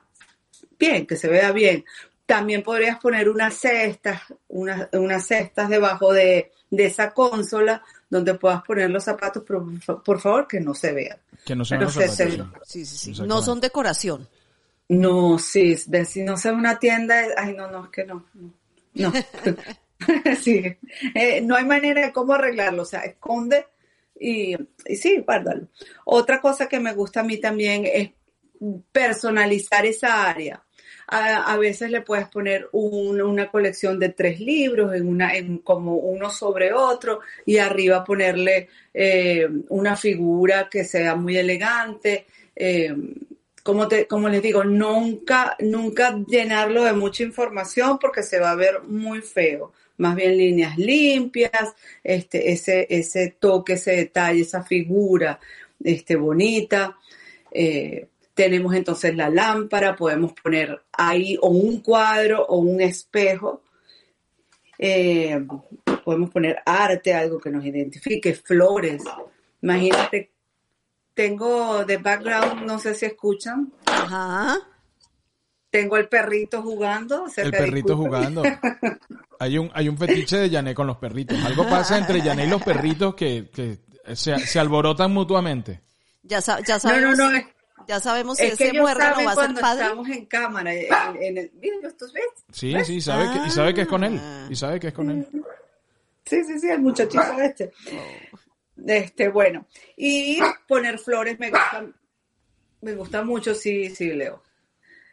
bien, 0.80 1.06
que 1.06 1.18
se 1.18 1.28
vea 1.28 1.52
bien. 1.52 1.84
También 2.26 2.64
podrías 2.64 3.00
poner 3.00 3.28
unas 3.28 3.56
cestas, 3.56 4.22
unas, 4.48 4.88
unas 4.94 5.28
cestas 5.28 5.68
debajo 5.68 6.14
de, 6.14 6.54
esa 6.72 7.14
consola 7.14 7.84
donde 8.10 8.34
puedas 8.36 8.64
poner 8.64 8.90
los 8.90 9.04
zapatos, 9.04 9.44
pero 9.46 9.68
por 10.06 10.22
favor 10.22 10.48
que 10.48 10.62
no 10.62 10.74
se 10.74 10.94
vean. 10.94 11.18
Que 11.46 11.54
no 11.54 11.66
sean 11.66 11.82
los 11.82 11.94
zapatos. 11.94 12.16
Sí, 12.64 12.86
sí, 12.86 13.14
sí. 13.14 13.22
No 13.24 13.42
son 13.42 13.60
decoración. 13.60 14.26
No, 14.88 15.38
sí, 15.38 15.76
si 15.76 16.24
no 16.24 16.38
sea 16.38 16.54
una 16.54 16.80
tienda, 16.80 17.26
ay, 17.36 17.54
no, 17.54 17.70
no, 17.70 17.86
es 17.86 17.90
que 17.92 18.06
no. 18.06 18.26
No. 18.34 18.65
sí. 20.42 20.64
Eh, 21.14 21.42
no 21.42 21.56
hay 21.56 21.66
manera 21.66 22.06
de 22.06 22.14
cómo 22.14 22.34
arreglarlo. 22.34 22.84
O 22.84 22.86
sea, 22.86 23.02
esconde 23.02 23.66
y, 24.20 24.56
sí, 24.96 25.24
guárdalo. 25.26 25.68
Otra 26.06 26.42
cosa 26.42 26.68
que 26.68 26.80
me 26.80 26.94
gusta 26.94 27.22
a 27.22 27.24
mí 27.24 27.38
también 27.38 27.86
es 27.86 28.12
personalizar 28.92 29.86
esa 29.86 30.30
área. 30.30 30.62
A, 31.08 31.56
veces 31.58 31.92
le 31.92 32.02
puedes 32.02 32.28
poner 32.30 32.68
una 32.72 33.52
colección 33.52 34.00
de 34.00 34.10
tres 34.10 34.40
libros 34.40 34.96
en 34.96 35.08
una, 35.08 35.36
en 35.36 35.60
como 35.60 35.98
uno 35.98 36.32
sobre 36.32 36.74
otro 36.74 37.20
y 37.46 37.58
arriba 37.58 38.04
ponerle 38.04 38.70
eh, 38.92 39.48
una 39.70 39.96
figura 39.96 40.68
que 40.68 40.84
sea 40.84 41.14
muy 41.16 41.38
elegante. 41.38 42.26
Eh, 42.56 42.96
como, 43.66 43.88
te, 43.88 44.06
como 44.06 44.30
les 44.30 44.44
digo, 44.44 44.64
nunca, 44.64 45.56
nunca 45.58 46.24
llenarlo 46.28 46.84
de 46.84 46.94
mucha 46.94 47.24
información 47.24 47.98
porque 47.98 48.22
se 48.22 48.40
va 48.40 48.52
a 48.52 48.56
ver 48.56 48.84
muy 48.84 49.22
feo. 49.22 49.74
Más 49.98 50.16
bien 50.16 50.38
líneas 50.38 50.78
limpias, 50.78 51.74
este, 52.04 52.52
ese, 52.52 52.86
ese 52.92 53.36
toque, 53.40 53.74
ese 53.74 53.96
detalle, 53.96 54.42
esa 54.42 54.62
figura 54.62 55.40
este, 55.84 56.16
bonita. 56.16 56.96
Eh, 57.52 58.08
tenemos 58.36 58.76
entonces 58.76 59.16
la 59.16 59.32
lámpara, 59.32 59.96
podemos 59.96 60.34
poner 60.34 60.84
ahí 60.92 61.36
o 61.42 61.48
un 61.50 61.80
cuadro 61.80 62.46
o 62.46 62.60
un 62.60 62.82
espejo. 62.82 63.64
Eh, 64.78 65.44
podemos 66.04 66.30
poner 66.30 66.60
arte, 66.68 67.16
algo 67.16 67.40
que 67.40 67.50
nos 67.50 67.66
identifique, 67.66 68.36
flores. 68.36 69.02
Imagínate 69.64 70.35
tengo 71.16 71.86
de 71.86 71.98
background, 71.98 72.64
no 72.66 72.78
sé 72.78 72.94
si 72.94 73.06
escuchan. 73.08 73.74
Ajá. 73.86 74.60
Tengo 75.72 75.98
el 75.98 76.08
perrito 76.08 76.62
jugando. 76.62 77.26
El 77.36 77.52
perrito 77.52 77.98
jugando. 77.98 78.44
hay 79.40 79.58
un, 79.58 79.72
hay 79.74 79.90
un 79.90 79.98
fetiche 79.98 80.38
de 80.38 80.50
Yané 80.50 80.76
con 80.76 80.86
los 80.88 80.98
perritos. 80.98 81.44
Algo 81.44 81.68
pasa 81.68 81.98
entre 81.98 82.22
Yané 82.22 82.46
y 82.46 82.50
los 82.50 82.62
perritos 82.62 83.16
que, 83.16 83.50
que 83.54 83.80
se, 84.16 84.38
se, 84.40 84.60
alborotan 84.60 85.12
mutuamente. 85.12 85.82
Ya, 86.24 86.40
ya 86.40 86.80
sabemos. 86.80 87.18
No, 87.18 87.32
no, 87.32 87.40
no. 87.40 87.46
Ya 87.88 88.00
sabemos 88.00 88.38
si 88.38 88.46
ese 88.46 88.74
muérgano 88.74 89.24
va 89.26 89.32
a 89.32 89.36
ser 89.36 89.54
padre. 89.60 89.84
Estamos 89.84 90.10
en 90.10 90.26
cámara, 90.26 90.74
en, 90.74 90.88
en 91.22 91.38
el, 91.38 91.52
miren, 91.62 91.86
¿estos 91.86 92.12
ves? 92.14 92.24
Sí, 92.52 92.74
sí, 92.84 93.00
sabe 93.00 93.30
que, 93.32 93.48
y 93.48 93.52
sabe 93.52 93.74
que 93.74 93.82
es 93.82 93.88
con 93.88 94.04
él. 94.04 94.20
Y 94.50 94.56
sabe 94.56 94.80
que 94.80 94.88
es 94.88 94.94
con 94.94 95.12
él. 95.12 95.28
Sí, 96.26 96.44
sí, 96.44 96.60
sí, 96.60 96.70
el 96.70 96.82
muchachito 96.82 97.22
este. 97.42 97.72
Oh. 97.94 98.40
Este, 98.86 99.30
bueno, 99.30 99.68
y 99.96 100.40
poner 100.68 101.00
flores 101.00 101.40
me 101.40 101.50
gusta, 101.50 101.88
me 102.82 102.94
gusta 102.94 103.24
mucho, 103.24 103.54
sí, 103.56 103.90
sí, 103.90 104.14
Leo. 104.14 104.44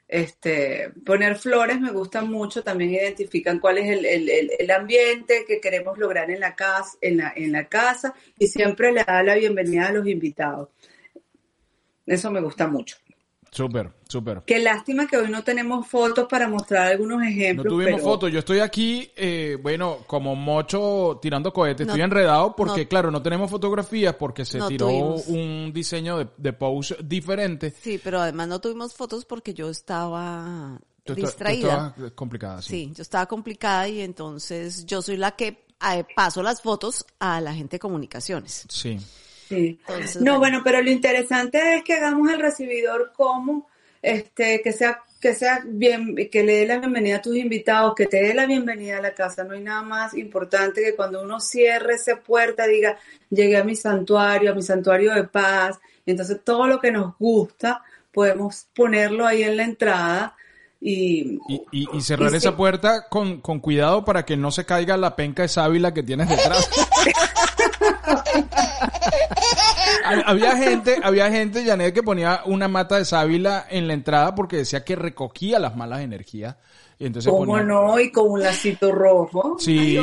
Este, 0.09 0.91
poner 1.07 1.37
flores 1.37 1.81
me 1.81 1.91
gusta 1.91 2.23
mucho, 2.23 2.63
también 2.63 2.91
identifican 2.91 3.59
cuál 3.59 3.79
es 3.79 3.89
el, 3.89 4.05
el, 4.05 4.51
el, 4.59 4.71
ambiente 4.71 5.47
que 5.49 5.59
queremos 5.59 5.97
lograr 5.97 6.31
en 6.31 6.41
la, 6.41 6.55
casa, 6.55 6.99
en, 7.01 7.17
la, 7.17 7.33
en 7.35 7.51
la 7.51 7.67
casa 7.67 8.15
y 8.39 8.47
siempre 8.47 8.93
le 8.93 9.05
da 9.05 9.23
la 9.23 9.37
bienvenida 9.37 9.87
a 9.87 9.93
los 9.93 10.07
invitados. 10.07 10.69
Eso 12.05 12.31
me 12.31 12.43
gusta 12.43 12.67
mucho. 12.67 12.99
Súper, 13.53 13.93
súper. 14.09 14.43
Qué 14.47 14.59
lástima 14.61 15.07
que 15.07 15.19
hoy 15.19 15.31
no 15.31 15.45
tenemos 15.45 15.87
fotos 15.87 16.27
para 16.27 16.49
mostrar 16.49 16.91
algunos 16.91 17.23
ejemplos. 17.23 17.67
No 17.67 17.71
tuvimos 17.71 18.01
fotos. 18.01 18.33
Yo 18.33 18.39
estoy 18.39 18.61
aquí, 18.61 19.11
eh, 19.15 19.59
bueno, 19.61 19.99
como 20.07 20.35
mocho 20.35 21.19
tirando 21.21 21.53
cohetes. 21.53 21.87
estoy 21.87 22.01
enredado 22.01 22.57
porque, 22.57 22.89
claro, 22.89 23.11
no 23.11 23.21
tenemos 23.21 23.51
fotografías 23.51 24.15
porque 24.15 24.47
se 24.47 24.59
tiró 24.63 24.89
un 24.89 25.71
diseño 25.75 26.17
de, 26.17 26.29
de 26.39 26.55
pose 26.55 26.97
diferente. 27.05 27.75
Sí, 27.79 28.01
pero 28.03 28.21
además 28.21 28.49
no 28.49 28.59
tuvimos 28.59 28.95
fotos 28.95 29.27
porque 29.27 29.53
yo 29.53 29.69
estaba 29.69 30.81
distraída. 31.05 31.95
complicada, 32.15 32.63
sí. 32.63 32.69
Sí, 32.71 32.93
yo 32.95 33.03
estaba 33.03 33.27
complicada 33.27 33.87
y 33.87 34.01
entonces 34.01 34.87
yo 34.87 35.03
soy 35.03 35.19
la 35.19 35.33
que 35.33 35.67
eh, 35.95 36.07
paso 36.17 36.43
las 36.43 36.63
fotos 36.63 37.05
a 37.19 37.39
la 37.43 37.53
gente 37.53 37.77
de 37.77 37.81
comunicaciones. 37.81 38.65
Sí 38.71 38.99
no, 40.21 40.39
bueno. 40.39 40.63
pero 40.65 40.83
lo 40.83 40.91
interesante 40.91 41.77
es 41.77 41.85
que 41.85 41.95
hagamos 41.95 42.31
el 42.31 42.41
recibidor 42.41 43.13
como, 43.15 43.69
este, 44.01 44.61
que 44.63 44.73
sea, 44.73 45.03
que 45.21 45.35
sea 45.35 45.63
bien, 45.65 46.17
que 46.31 46.43
le 46.43 46.57
dé 46.57 46.67
la 46.67 46.79
bienvenida 46.79 47.17
a 47.17 47.23
tus 47.23 47.37
invitados, 47.37 47.95
que 47.95 48.07
te 48.07 48.23
dé 48.23 48.35
la 48.35 48.47
bienvenida 48.47 48.99
a 48.99 49.03
la 49.03 49.15
casa. 49.15 49.45
No 49.45 49.55
hay 49.55 49.63
nada 49.63 49.83
más 49.83 50.15
importante 50.15 50.83
que 50.83 50.97
cuando 50.97 51.23
uno 51.23 51.41
cierre 51.41 51.95
esa 51.95 52.17
puerta 52.17 52.67
diga, 52.67 52.99
llegué 53.31 53.57
a 53.57 53.65
mi 53.65 53.77
santuario, 53.77 54.53
a 54.53 54.55
mi 54.55 54.63
santuario 54.63 55.15
de 55.15 55.25
paz. 55.25 55.79
entonces 56.07 56.41
todo 56.45 56.67
lo 56.67 56.81
que 56.81 56.91
nos 56.91 57.17
gusta 57.19 57.83
podemos 58.13 58.67
ponerlo 58.75 59.27
ahí 59.27 59.43
en 59.43 59.57
la 59.57 59.65
entrada. 59.65 60.37
Y, 60.85 61.39
y, 61.71 62.01
cerrar 62.01 62.35
esa 62.35 62.57
puerta 62.57 63.07
con, 63.09 63.41
con, 63.41 63.61
cuidado 63.61 64.05
para 64.05 64.25
que 64.25 64.37
no 64.37 64.51
se 64.51 64.67
caiga 64.67 64.97
la 64.97 65.15
penca 65.15 65.43
de 65.43 65.49
sábila 65.49 65.95
que 65.95 66.03
tienes 66.03 66.29
detrás. 66.29 66.69
había 70.27 70.57
gente, 70.57 70.97
había 71.03 71.31
gente, 71.31 71.65
Janet, 71.65 71.95
que 71.95 72.03
ponía 72.03 72.43
una 72.47 72.69
mata 72.69 72.97
de 72.97 73.05
sábila 73.05 73.67
en 73.69 73.87
la 73.89 73.95
entrada 73.95 74.35
porque 74.35 74.57
decía 74.59 74.85
que 74.85 74.97
recogía 74.97 75.59
las 75.59 75.77
malas 75.77 76.01
energías. 76.01 76.57
Y 76.99 77.07
entonces 77.07 77.33
¿Cómo 77.33 77.59
no? 77.61 77.99
Y 77.99 78.13
con 78.13 78.31
un 78.31 78.43
lacito 78.43 78.93
rojo. 78.93 79.57
Sí, 79.59 79.99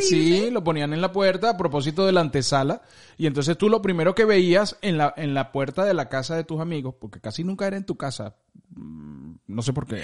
sí, 0.00 0.50
lo 0.50 0.64
ponían 0.64 0.94
en 0.94 1.02
la 1.02 1.12
puerta 1.12 1.50
a 1.50 1.56
propósito 1.58 2.06
de 2.06 2.12
la 2.12 2.22
antesala. 2.22 2.80
Y 3.18 3.26
entonces 3.26 3.58
tú 3.58 3.68
lo 3.68 3.82
primero 3.82 4.14
que 4.14 4.24
veías 4.24 4.78
en 4.80 4.96
la, 4.96 5.12
en 5.16 5.34
la 5.34 5.52
puerta 5.52 5.84
de 5.84 5.92
la 5.92 6.08
casa 6.08 6.34
de 6.34 6.44
tus 6.44 6.60
amigos, 6.60 6.94
porque 6.98 7.20
casi 7.20 7.44
nunca 7.44 7.66
era 7.66 7.76
en 7.76 7.84
tu 7.84 7.96
casa, 7.96 8.34
no 9.46 9.62
sé 9.62 9.72
por 9.72 9.86
qué. 9.86 9.96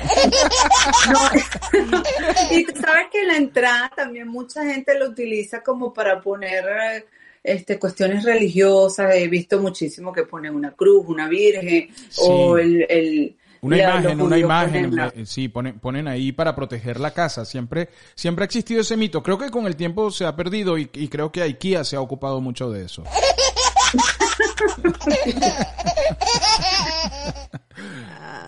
y 2.50 2.64
tú 2.64 2.72
sabes 2.80 3.08
que 3.10 3.24
la 3.24 3.36
entrada 3.36 3.92
también 3.94 4.28
mucha 4.28 4.64
gente 4.64 4.98
lo 4.98 5.10
utiliza 5.10 5.62
como 5.62 5.92
para 5.92 6.18
poner 6.20 7.06
este, 7.42 7.78
cuestiones 7.78 8.24
religiosas, 8.24 9.14
he 9.14 9.28
visto 9.28 9.60
muchísimo 9.60 10.12
que 10.12 10.24
ponen 10.24 10.54
una 10.54 10.72
cruz, 10.72 11.06
una 11.08 11.28
virgen, 11.28 11.88
o 12.18 12.58
el, 12.58 13.36
una 13.62 13.78
imagen, 13.78 14.20
una 14.20 14.38
imagen, 14.38 14.98
eh, 15.14 15.24
sí, 15.24 15.48
ponen, 15.48 15.78
ponen 15.78 16.08
ahí 16.08 16.32
para 16.32 16.56
proteger 16.56 16.98
la 16.98 17.12
casa. 17.12 17.44
Siempre, 17.44 17.90
siempre 18.16 18.42
ha 18.42 18.46
existido 18.46 18.80
ese 18.80 18.96
mito. 18.96 19.22
Creo 19.22 19.38
que 19.38 19.50
con 19.50 19.66
el 19.66 19.76
tiempo 19.76 20.10
se 20.10 20.26
ha 20.26 20.34
perdido 20.34 20.78
y, 20.78 20.90
y 20.92 21.06
creo 21.06 21.30
que 21.30 21.42
IKEA 21.42 21.84
se 21.84 21.94
ha 21.94 22.00
ocupado 22.00 22.40
mucho 22.40 22.70
de 22.70 22.86
eso. 22.86 23.04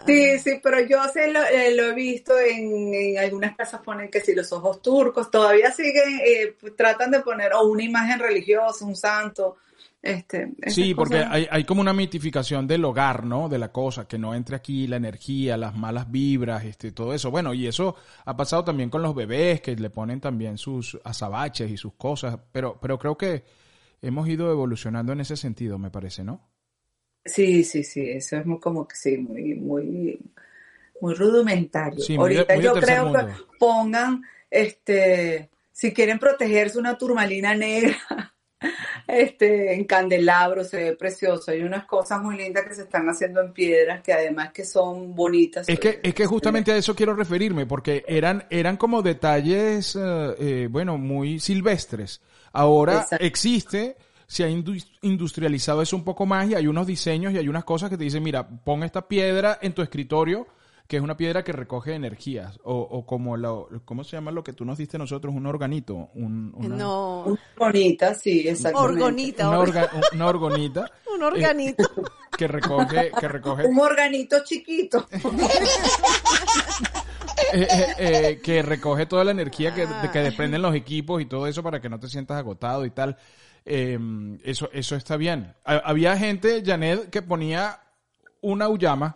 Sí, 0.06 0.38
sí, 0.38 0.60
pero 0.62 0.80
yo 0.80 1.02
sé, 1.12 1.32
lo, 1.32 1.42
eh, 1.42 1.74
lo 1.74 1.84
he 1.84 1.94
visto 1.94 2.38
en, 2.38 3.16
algunas 3.18 3.56
casas 3.56 3.80
ponen 3.82 4.10
que 4.10 4.20
si 4.20 4.34
los 4.34 4.52
ojos 4.52 4.82
turcos 4.82 5.30
todavía 5.30 5.70
siguen, 5.70 6.20
eh, 6.24 6.56
tratan 6.76 7.10
de 7.10 7.20
poner 7.20 7.54
o 7.54 7.66
una 7.66 7.82
imagen 7.82 8.18
religiosa, 8.18 8.84
un 8.84 8.96
santo. 8.96 9.56
Este, 10.02 10.52
sí, 10.66 10.94
porque 10.94 11.16
hay, 11.16 11.46
hay, 11.50 11.64
como 11.64 11.80
una 11.80 11.94
mitificación 11.94 12.66
del 12.66 12.84
hogar, 12.84 13.24
¿no? 13.24 13.48
De 13.48 13.58
la 13.58 13.72
cosa, 13.72 14.06
que 14.06 14.18
no 14.18 14.34
entre 14.34 14.56
aquí 14.56 14.86
la 14.86 14.96
energía, 14.96 15.56
las 15.56 15.74
malas 15.74 16.10
vibras, 16.10 16.62
este, 16.64 16.92
todo 16.92 17.14
eso. 17.14 17.30
Bueno, 17.30 17.54
y 17.54 17.66
eso 17.66 17.96
ha 18.26 18.36
pasado 18.36 18.64
también 18.64 18.90
con 18.90 19.00
los 19.00 19.14
bebés, 19.14 19.62
que 19.62 19.74
le 19.74 19.88
ponen 19.88 20.20
también 20.20 20.58
sus 20.58 20.98
azabaches 21.02 21.70
y 21.70 21.78
sus 21.78 21.94
cosas, 21.94 22.38
pero, 22.52 22.78
pero 22.78 22.98
creo 22.98 23.16
que 23.16 23.44
hemos 24.02 24.28
ido 24.28 24.50
evolucionando 24.50 25.14
en 25.14 25.20
ese 25.20 25.38
sentido, 25.38 25.78
me 25.78 25.90
parece, 25.90 26.22
¿no? 26.22 26.53
Sí, 27.25 27.64
sí, 27.64 27.85
sí, 27.85 28.11
eso 28.11 28.37
es 28.37 28.45
muy, 28.45 28.61
como 28.61 28.87
que 28.87 28.97
sí, 28.97 29.16
muy, 29.16 29.54
muy, 29.54 30.21
muy 31.00 31.14
rudimentario. 31.14 32.04
Ahorita 32.19 32.57
yo 32.57 32.75
creo 32.75 33.12
que 33.12 33.26
pongan, 33.59 34.23
este, 34.50 35.49
si 35.73 35.93
quieren 35.93 36.19
protegerse 36.19 36.78
una 36.78 36.99
turmalina 36.99 37.54
negra, 37.54 37.97
este, 39.07 39.73
en 39.73 39.85
candelabro, 39.85 40.64
se 40.64 40.76
ve 40.76 40.97
precioso. 40.97 41.50
Hay 41.50 41.62
unas 41.62 41.87
cosas 41.87 42.21
muy 42.21 42.37
lindas 42.37 42.64
que 42.66 42.75
se 42.75 42.83
están 42.83 43.09
haciendo 43.09 43.40
en 43.40 43.52
piedras 43.52 44.02
que 44.02 44.12
además 44.12 44.52
que 44.52 44.66
son 44.66 45.14
bonitas. 45.14 45.66
Es 45.69 45.81
que, 45.81 46.00
es 46.02 46.14
que 46.14 46.26
justamente 46.26 46.73
a 46.73 46.76
eso 46.76 46.95
quiero 46.95 47.14
referirme, 47.14 47.64
porque 47.64 48.04
eran, 48.07 48.47
eran 48.50 48.76
como 48.76 49.00
detalles, 49.00 49.97
eh, 49.97 50.35
eh, 50.38 50.69
bueno, 50.71 50.99
muy 50.99 51.40
silvestres. 51.40 52.21
Ahora 52.52 53.07
existe 53.19 53.97
se 54.26 54.45
ha 54.45 54.49
industrializado 54.49 55.83
eso 55.83 55.97
un 55.97 56.04
poco 56.04 56.26
más 56.26 56.49
y 56.49 56.54
hay 56.54 56.66
unos 56.66 56.87
diseños 56.87 57.33
y 57.33 57.38
hay 57.38 57.49
unas 57.49 57.64
cosas 57.64 57.90
que 57.90 57.97
te 57.97 58.04
dicen, 58.04 58.23
mira, 58.23 58.49
pon 58.49 58.83
esta 58.83 59.07
piedra 59.07 59.59
en 59.61 59.73
tu 59.73 59.83
escritorio, 59.83 60.47
que 60.87 60.97
es 60.97 61.02
una 61.02 61.16
piedra 61.16 61.43
que 61.43 61.52
recoge 61.52 61.95
energías, 61.95 62.59
o, 62.62 62.76
o 62.76 63.07
como 63.07 63.37
lo, 63.37 63.69
¿cómo 63.85 64.04
se 64.04 64.16
llama 64.16 64.31
lo 64.31 64.45
que 64.45 64.52
tú 64.52 64.64
nos 64.64 64.78
diste 64.78 64.99
nosotros? 64.99 65.35
Un 65.35 65.47
organito. 65.47 66.11
Un, 66.14 66.52
una... 66.54 66.76
No. 66.76 67.25
Una 67.25 67.40
orgonita, 67.59 68.14
sí, 68.14 68.47
exactamente. 68.47 69.02
Orgonita. 69.02 69.49
Una, 69.49 69.90
una 70.12 70.26
orgonita. 70.26 70.90
un 71.14 71.23
organito. 71.23 71.85
Eh, 71.85 72.02
que 72.37 72.49
recoge, 72.49 73.12
que 73.19 73.28
recoge. 73.28 73.64
Un 73.64 73.78
organito 73.78 74.37
chiquito. 74.45 75.07
Eh, 77.54 77.68
eh, 77.70 77.94
eh, 77.99 78.40
que 78.42 78.62
recoge 78.62 79.06
toda 79.06 79.23
la 79.23 79.30
energía 79.30 79.73
que, 79.73 79.87
que 80.12 80.18
desprenden 80.18 80.61
los 80.61 80.75
equipos 80.75 81.23
y 81.23 81.26
todo 81.26 81.46
eso 81.46 81.62
para 81.62 81.80
que 81.80 81.88
no 81.88 82.00
te 82.00 82.08
sientas 82.08 82.37
agotado 82.37 82.84
y 82.84 82.90
tal. 82.90 83.16
Em, 83.64 84.40
eso, 84.44 84.68
eso 84.73 84.96
está 84.96 85.16
bien. 85.16 85.54
Había 85.64 86.16
gente, 86.16 86.62
Janet, 86.66 87.11
que 87.11 87.23
ponía 87.23 87.78
una 88.40 88.68
uyama. 88.68 89.14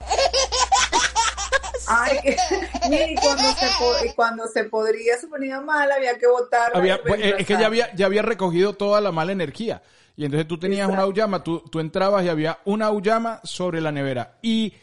Ay, 1.89 2.19
y 2.91 3.15
cuando 3.17 3.43
se, 3.53 4.15
cuando 4.15 4.47
se 4.47 4.65
podría, 4.65 5.17
se 5.19 5.27
ponía 5.27 5.61
mal, 5.61 5.91
había 5.91 6.17
que 6.17 6.27
votar. 6.29 6.73
Pues, 6.73 7.21
es 7.39 7.47
que 7.47 7.55
ya 7.55 7.67
había, 7.67 7.95
ya 7.95 8.07
había 8.07 8.23
recogido 8.23 8.75
toda 8.75 9.01
la 9.01 9.11
mala 9.11 9.33
energía. 9.33 9.83
Y 10.17 10.25
entonces 10.25 10.47
tú 10.47 10.59
tenías 10.59 10.89
una 10.89 11.07
uyama, 11.07 11.43
tú, 11.43 11.61
tú 11.71 11.81
entrabas 11.81 12.25
y 12.25 12.29
había 12.29 12.59
una 12.65 12.91
uyama 12.91 13.41
sobre 13.45 13.81
la 13.81 13.93
nevera. 13.93 14.39
Y 14.43 14.75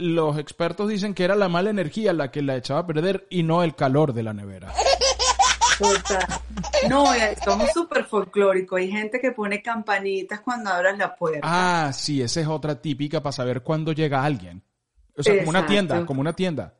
los 0.00 0.38
expertos 0.38 0.88
dicen 0.88 1.14
que 1.14 1.24
era 1.24 1.36
la 1.36 1.48
mala 1.48 1.70
energía 1.70 2.12
la 2.12 2.30
que 2.30 2.42
la 2.42 2.56
echaba 2.56 2.80
a 2.80 2.86
perder 2.86 3.26
y 3.30 3.42
no 3.42 3.62
el 3.62 3.74
calor 3.74 4.12
de 4.12 4.22
la 4.22 4.32
nevera. 4.32 4.72
No, 6.88 7.14
eh, 7.14 7.36
somos 7.42 7.70
súper 7.72 8.04
folclóricos. 8.04 8.78
Hay 8.78 8.90
gente 8.90 9.20
que 9.20 9.32
pone 9.32 9.62
campanitas 9.62 10.40
cuando 10.40 10.70
abras 10.70 10.98
la 10.98 11.14
puerta. 11.14 11.40
Ah, 11.42 11.92
sí, 11.92 12.20
esa 12.22 12.40
es 12.40 12.46
otra 12.46 12.80
típica 12.80 13.22
para 13.22 13.32
saber 13.32 13.62
cuándo 13.62 13.92
llega 13.92 14.24
alguien. 14.24 14.62
O 15.16 15.22
sea, 15.22 15.38
como 15.38 15.50
una 15.50 15.66
tienda, 15.66 16.04
como 16.06 16.20
una 16.20 16.32
tienda. 16.34 16.74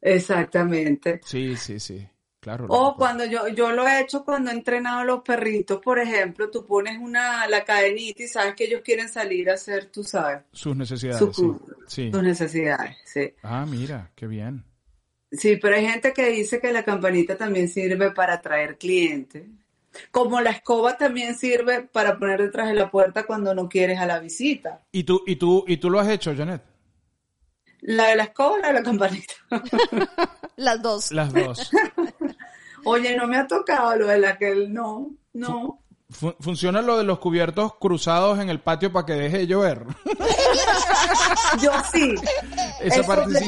Exactamente. 0.00 1.20
Sí, 1.24 1.56
sí, 1.56 1.80
sí. 1.80 2.06
Claro. 2.40 2.66
O 2.68 2.94
cuando 2.96 3.24
yo, 3.24 3.48
yo 3.48 3.72
lo 3.72 3.86
he 3.86 4.00
hecho 4.00 4.24
cuando 4.24 4.50
he 4.50 4.54
entrenado 4.54 5.00
a 5.00 5.04
los 5.04 5.22
perritos, 5.22 5.80
por 5.80 5.98
ejemplo, 5.98 6.50
tú 6.50 6.64
pones 6.64 6.98
una, 6.98 7.46
la 7.48 7.64
cadenita 7.64 8.22
y 8.22 8.28
sabes 8.28 8.54
que 8.54 8.64
ellos 8.64 8.82
quieren 8.84 9.08
salir 9.08 9.50
a 9.50 9.54
hacer, 9.54 9.86
tú 9.86 10.04
sabes. 10.04 10.42
Sus 10.52 10.76
necesidades. 10.76 11.20
sí. 11.88 12.10
Sus 12.12 12.22
necesidades, 12.22 12.96
sí. 13.04 13.34
Ah, 13.42 13.66
mira, 13.68 14.12
qué 14.14 14.26
bien. 14.26 14.64
Sí, 15.30 15.56
pero 15.56 15.76
hay 15.76 15.86
gente 15.86 16.12
que 16.12 16.30
dice 16.30 16.60
que 16.60 16.72
la 16.72 16.84
campanita 16.84 17.36
también 17.36 17.68
sirve 17.68 18.12
para 18.12 18.34
atraer 18.34 18.78
clientes. 18.78 19.44
Como 20.10 20.40
la 20.40 20.50
escoba 20.50 20.96
también 20.96 21.36
sirve 21.36 21.82
para 21.82 22.18
poner 22.18 22.40
detrás 22.40 22.68
de 22.68 22.74
la 22.74 22.90
puerta 22.90 23.24
cuando 23.26 23.54
no 23.54 23.68
quieres 23.68 23.98
a 23.98 24.06
la 24.06 24.20
visita. 24.20 24.82
¿Y 24.92 25.02
tú, 25.04 25.22
y 25.26 25.36
tú, 25.36 25.64
y 25.66 25.78
tú 25.78 25.90
lo 25.90 25.98
has 25.98 26.08
hecho, 26.08 26.34
Janet? 26.34 26.62
¿La 27.80 28.08
de 28.08 28.16
la 28.16 28.24
escoba 28.24 28.54
o 28.54 28.58
la 28.58 28.68
de 28.68 28.74
la 28.74 28.82
campanita? 28.82 29.34
Las 30.56 30.82
dos. 30.82 31.12
Las 31.12 31.32
dos. 31.32 31.70
Oye, 32.88 33.16
no 33.16 33.26
me 33.26 33.36
ha 33.36 33.46
tocado 33.46 33.96
lo 33.96 34.06
de 34.06 34.18
la 34.18 34.38
que 34.38 34.50
él 34.50 34.72
no, 34.72 35.10
no. 35.34 35.80
¿Funciona 36.10 36.80
lo 36.80 36.96
de 36.96 37.04
los 37.04 37.18
cubiertos 37.18 37.74
cruzados 37.74 38.38
en 38.38 38.48
el 38.48 38.60
patio 38.60 38.90
para 38.90 39.04
que 39.04 39.12
deje 39.12 39.38
de 39.38 39.46
llover? 39.46 39.84
Yo 41.62 41.70
sí. 41.92 42.14
Esa 42.80 43.02
parte 43.02 43.38
sí. 43.38 43.46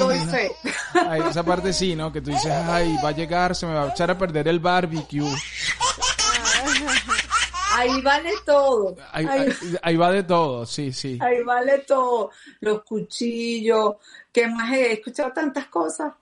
esa 1.30 1.42
parte 1.42 1.72
sí, 1.72 1.96
¿no? 1.96 2.12
Que 2.12 2.20
tú 2.20 2.30
dices, 2.30 2.52
ay, 2.52 2.98
va 3.02 3.08
a 3.08 3.12
llegar, 3.12 3.56
se 3.56 3.64
me 3.64 3.72
va 3.72 3.84
a 3.84 3.88
echar 3.88 4.10
a 4.10 4.18
perder 4.18 4.46
el 4.46 4.60
barbecue. 4.60 5.24
Ahí 7.72 8.02
vale 8.02 8.32
todo. 8.44 8.94
Ahí, 9.10 9.96
va 9.96 10.12
de 10.12 10.22
todo, 10.24 10.66
sí, 10.66 10.92
sí. 10.92 11.18
Ahí 11.22 11.42
vale 11.42 11.78
todo. 11.78 12.30
Los 12.60 12.82
cuchillos, 12.82 13.94
¿qué 14.30 14.46
más 14.48 14.70
he 14.72 14.92
escuchado 14.92 15.32
tantas 15.32 15.66
cosas? 15.68 16.12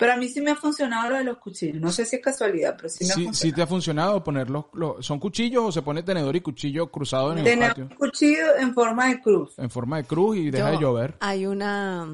Pero 0.00 0.14
a 0.14 0.16
mí 0.16 0.30
sí 0.30 0.40
me 0.40 0.52
ha 0.52 0.56
funcionado 0.56 1.10
lo 1.10 1.16
de 1.18 1.24
los 1.24 1.36
cuchillos. 1.36 1.78
No 1.78 1.92
sé 1.92 2.06
si 2.06 2.16
es 2.16 2.22
casualidad, 2.22 2.74
pero 2.74 2.88
sí 2.88 3.04
me 3.04 3.10
ha 3.10 3.12
funcionado. 3.12 3.34
Sí 3.34 3.52
te 3.52 3.60
ha 3.60 3.66
funcionado 3.66 4.24
ponerlos. 4.24 4.64
¿Son 5.00 5.20
cuchillos 5.20 5.62
o 5.62 5.70
se 5.70 5.82
pone 5.82 6.02
tenedor 6.02 6.34
y 6.34 6.40
cuchillo 6.40 6.90
cruzado 6.90 7.32
en 7.32 7.40
el 7.40 7.44
tenedor 7.44 7.68
patio? 7.68 7.98
cuchillo 7.98 8.56
en 8.58 8.72
forma 8.72 9.08
de 9.08 9.20
cruz. 9.20 9.58
En 9.58 9.68
forma 9.68 9.98
de 9.98 10.04
cruz 10.04 10.38
y 10.38 10.50
deja 10.50 10.70
de 10.70 10.78
llover. 10.78 11.18
Hay 11.20 11.44
una, 11.44 12.08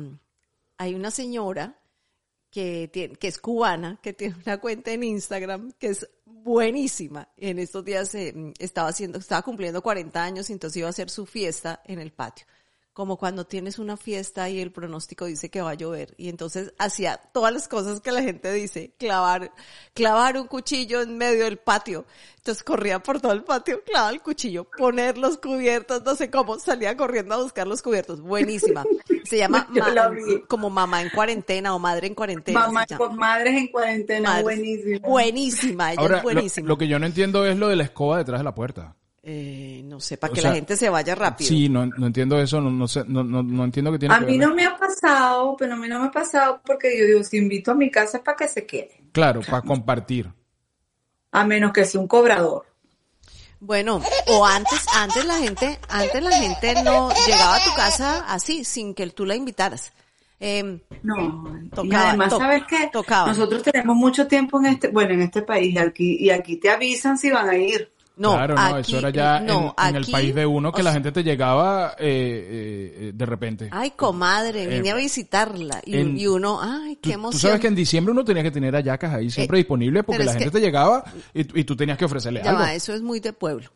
hay 0.78 0.94
una 0.96 1.12
señora 1.12 1.78
que, 2.50 2.90
tiene, 2.92 3.14
que 3.14 3.28
es 3.28 3.38
cubana, 3.38 4.00
que 4.02 4.12
tiene 4.12 4.34
una 4.44 4.58
cuenta 4.58 4.90
en 4.90 5.04
Instagram 5.04 5.70
que 5.78 5.90
es 5.90 6.10
buenísima. 6.24 7.28
En 7.36 7.60
estos 7.60 7.84
días 7.84 8.12
eh, 8.16 8.34
estaba 8.58 8.88
haciendo, 8.88 9.20
estaba 9.20 9.42
cumpliendo 9.42 9.80
40 9.80 10.24
años 10.24 10.50
y 10.50 10.54
entonces 10.54 10.78
iba 10.78 10.88
a 10.88 10.90
hacer 10.90 11.08
su 11.08 11.24
fiesta 11.24 11.82
en 11.84 12.00
el 12.00 12.10
patio 12.10 12.46
como 12.96 13.18
cuando 13.18 13.44
tienes 13.44 13.78
una 13.78 13.98
fiesta 13.98 14.48
y 14.48 14.58
el 14.58 14.72
pronóstico 14.72 15.26
dice 15.26 15.50
que 15.50 15.60
va 15.60 15.72
a 15.72 15.74
llover. 15.74 16.14
Y 16.16 16.30
entonces 16.30 16.72
hacía 16.78 17.18
todas 17.18 17.52
las 17.52 17.68
cosas 17.68 18.00
que 18.00 18.10
la 18.10 18.22
gente 18.22 18.50
dice, 18.54 18.94
clavar, 18.96 19.52
clavar 19.92 20.38
un 20.38 20.46
cuchillo 20.46 21.02
en 21.02 21.18
medio 21.18 21.44
del 21.44 21.58
patio. 21.58 22.06
Entonces 22.38 22.64
corría 22.64 23.00
por 23.00 23.20
todo 23.20 23.32
el 23.32 23.44
patio, 23.44 23.84
clavaba 23.84 24.12
el 24.12 24.22
cuchillo, 24.22 24.64
poner 24.64 25.18
los 25.18 25.36
cubiertos, 25.36 26.04
no 26.04 26.14
sé 26.14 26.30
cómo, 26.30 26.58
salía 26.58 26.96
corriendo 26.96 27.34
a 27.34 27.42
buscar 27.42 27.66
los 27.66 27.82
cubiertos. 27.82 28.22
Buenísima. 28.22 28.82
Se 29.24 29.36
llama 29.36 29.68
como 30.48 30.70
mamá 30.70 31.02
en 31.02 31.10
cuarentena 31.10 31.74
o 31.74 31.78
madre 31.78 32.06
en 32.06 32.14
cuarentena. 32.14 32.60
Mamá, 32.60 32.86
madres 33.14 33.56
en 33.56 33.66
cuarentena, 33.66 34.40
buenísima. 34.40 35.06
Buenísima, 35.06 35.92
ella 35.92 36.16
es 36.16 36.22
buenísima. 36.22 36.66
lo 36.66 36.78
que 36.78 36.88
yo 36.88 36.98
no 36.98 37.04
entiendo 37.04 37.44
es 37.44 37.58
lo 37.58 37.68
de 37.68 37.76
la 37.76 37.84
escoba 37.84 38.16
detrás 38.16 38.40
de 38.40 38.44
la 38.44 38.54
puerta. 38.54 38.95
Eh, 39.28 39.82
no 39.84 39.98
sé, 39.98 40.18
para 40.18 40.32
que 40.32 40.40
la 40.40 40.54
gente 40.54 40.76
se 40.76 40.88
vaya 40.88 41.12
rápido. 41.16 41.48
Sí, 41.48 41.68
no, 41.68 41.84
no 41.84 42.06
entiendo 42.06 42.38
eso, 42.38 42.60
no, 42.60 42.70
no, 42.70 42.86
sé, 42.86 43.02
no, 43.08 43.24
no, 43.24 43.64
entiendo 43.64 43.90
que 43.90 43.98
tiene 43.98 44.14
A 44.14 44.20
mí 44.20 44.38
no 44.38 44.54
me 44.54 44.64
ha 44.64 44.76
pasado, 44.76 45.56
pero 45.58 45.74
a 45.74 45.76
mí 45.76 45.88
no 45.88 45.98
me 45.98 46.06
ha 46.06 46.10
pasado 46.12 46.60
porque 46.64 46.96
yo 46.96 47.06
digo, 47.06 47.24
si 47.24 47.38
invito 47.38 47.72
a 47.72 47.74
mi 47.74 47.90
casa 47.90 48.18
es 48.18 48.22
para 48.22 48.36
que 48.36 48.46
se 48.46 48.64
quede. 48.64 49.00
Claro, 49.10 49.40
para 49.40 49.62
compartir. 49.62 50.32
A 51.32 51.44
menos 51.44 51.72
que 51.72 51.84
sea 51.84 52.00
un 52.00 52.06
cobrador. 52.06 52.66
Bueno, 53.58 54.00
o 54.28 54.46
antes, 54.46 54.86
antes 54.94 55.24
la 55.24 55.38
gente, 55.38 55.76
antes 55.88 56.22
la 56.22 56.30
gente 56.30 56.74
no 56.84 57.10
llegaba 57.26 57.56
a 57.56 57.64
tu 57.64 57.74
casa 57.74 58.32
así, 58.32 58.62
sin 58.62 58.94
que 58.94 59.08
tú 59.08 59.26
la 59.26 59.34
invitaras. 59.34 59.92
Eh, 60.38 60.78
no, 61.02 61.68
tocaba, 61.74 61.88
y 61.88 61.94
además, 61.96 62.32
¿sabes 62.32 62.62
qué? 62.68 62.90
Tocaba. 62.92 63.26
Nosotros 63.26 63.64
tenemos 63.64 63.96
mucho 63.96 64.28
tiempo 64.28 64.60
en 64.60 64.66
este, 64.66 64.86
bueno, 64.86 65.14
en 65.14 65.22
este 65.22 65.42
país, 65.42 65.76
aquí, 65.78 66.16
y 66.20 66.30
aquí 66.30 66.58
te 66.58 66.70
avisan 66.70 67.18
si 67.18 67.28
van 67.28 67.48
a 67.48 67.56
ir. 67.56 67.95
No, 68.16 68.32
claro, 68.32 68.54
no, 68.54 68.78
eso 68.78 68.98
era 68.98 69.10
ya 69.10 69.38
en, 69.38 69.96
el 69.96 70.06
país 70.06 70.34
de 70.34 70.46
uno 70.46 70.72
que 70.72 70.82
la 70.82 70.92
gente 70.92 71.12
te 71.12 71.22
llegaba 71.22 71.94
eh, 71.98 72.98
eh, 72.98 73.12
de 73.14 73.26
repente. 73.26 73.68
Ay, 73.70 73.90
comadre, 73.90 74.66
vine 74.66 74.90
a 74.90 74.94
visitarla. 74.94 75.82
Y, 75.84 76.26
uno, 76.26 76.60
ay, 76.62 76.96
qué 76.96 77.12
emoción. 77.12 77.32
Tú 77.32 77.46
sabes 77.46 77.60
que 77.60 77.66
en 77.66 77.74
diciembre 77.74 78.12
uno 78.12 78.24
tenía 78.24 78.42
que 78.42 78.50
tener 78.50 78.74
ayacas 78.74 79.12
ahí 79.12 79.30
siempre 79.30 79.58
eh, 79.58 79.60
disponibles 79.60 80.02
porque 80.04 80.24
la 80.24 80.32
gente 80.32 80.50
te 80.50 80.60
llegaba 80.60 81.04
y, 81.34 81.64
tú 81.64 81.76
tenías 81.76 81.98
que 81.98 82.06
ofrecerle 82.06 82.40
algo. 82.40 82.64
eso 82.64 82.94
es 82.94 83.02
muy 83.02 83.20
de 83.20 83.34
pueblo. 83.34 83.70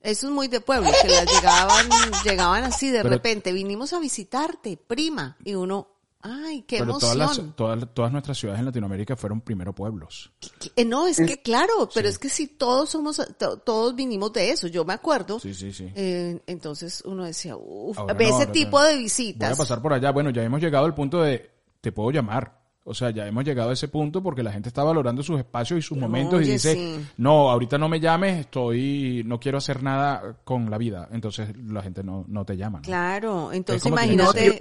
Eso 0.00 0.26
es 0.26 0.32
muy 0.34 0.48
de 0.48 0.60
pueblo, 0.60 0.90
que 1.00 1.08
las 1.08 1.24
llegaban, 1.24 1.88
llegaban 2.24 2.64
así 2.64 2.90
de 2.90 3.02
repente, 3.02 3.52
vinimos 3.52 3.94
a 3.94 4.00
visitarte, 4.00 4.76
prima, 4.76 5.38
y 5.44 5.54
uno, 5.54 5.93
ay, 6.24 6.62
qué 6.62 6.78
pero 6.78 6.92
emoción. 6.92 7.12
Todas, 7.12 7.38
las, 7.38 7.56
todas, 7.56 7.94
todas, 7.94 8.12
nuestras 8.12 8.38
ciudades 8.38 8.58
en 8.58 8.66
Latinoamérica 8.66 9.14
fueron 9.14 9.42
primero 9.42 9.74
pueblos. 9.74 10.32
Eh, 10.74 10.84
no, 10.84 11.06
es 11.06 11.18
que 11.18 11.42
claro, 11.42 11.88
pero 11.94 12.08
es 12.08 12.18
que 12.18 12.28
si 12.28 12.48
todos 12.48 12.90
somos, 12.90 13.20
todos 13.64 13.94
vinimos 13.94 14.32
de 14.32 14.50
eso, 14.50 14.66
yo 14.66 14.84
me 14.84 14.94
acuerdo. 14.94 15.38
Sí, 15.38 15.54
sí, 15.54 15.72
sí. 15.72 15.92
Eh, 15.94 16.40
entonces 16.46 17.02
uno 17.04 17.24
decía, 17.24 17.56
uff, 17.56 17.98
ese 18.18 18.46
tipo 18.46 18.82
de 18.82 18.96
visitas. 18.96 19.50
Voy 19.50 19.54
a 19.54 19.58
pasar 19.58 19.82
por 19.82 19.92
allá, 19.92 20.10
bueno, 20.10 20.30
ya 20.30 20.42
hemos 20.42 20.60
llegado 20.60 20.86
al 20.86 20.94
punto 20.94 21.22
de, 21.22 21.50
te 21.80 21.92
puedo 21.92 22.10
llamar. 22.10 22.64
O 22.86 22.92
sea, 22.92 23.08
ya 23.10 23.26
hemos 23.26 23.44
llegado 23.44 23.70
a 23.70 23.72
ese 23.72 23.88
punto 23.88 24.22
porque 24.22 24.42
la 24.42 24.52
gente 24.52 24.68
está 24.68 24.84
valorando 24.84 25.22
sus 25.22 25.38
espacios 25.38 25.78
y 25.78 25.82
sus 25.82 25.96
momentos 25.96 26.42
y 26.42 26.50
dice, 26.50 27.00
no, 27.16 27.50
ahorita 27.50 27.78
no 27.78 27.88
me 27.88 27.98
llames, 27.98 28.40
estoy, 28.40 29.22
no 29.24 29.40
quiero 29.40 29.56
hacer 29.56 29.82
nada 29.82 30.36
con 30.44 30.70
la 30.70 30.76
vida. 30.76 31.08
Entonces 31.10 31.48
la 31.66 31.80
gente 31.80 32.04
no, 32.04 32.26
no 32.28 32.44
te 32.44 32.58
llama. 32.58 32.82
Claro, 32.82 33.52
entonces 33.52 33.86
imagínate. 33.86 34.58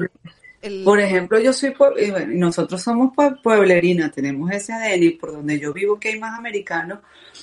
Por 0.84 0.99
ejemplo, 0.99 1.39
yo 1.39 1.52
soy, 1.52 1.73
y 1.99 2.38
nosotros 2.38 2.82
somos 2.82 3.12
pueblerina, 3.43 4.10
tenemos 4.10 4.49
ese 4.52 4.71
ADN 4.71 5.17
por 5.19 5.34
donde 5.34 5.60
yo 5.60 5.73
vivo 5.73 5.99
que 5.99 6.10
hay 6.10 6.19
más 6.19 6.38
americanos, 6.39 6.99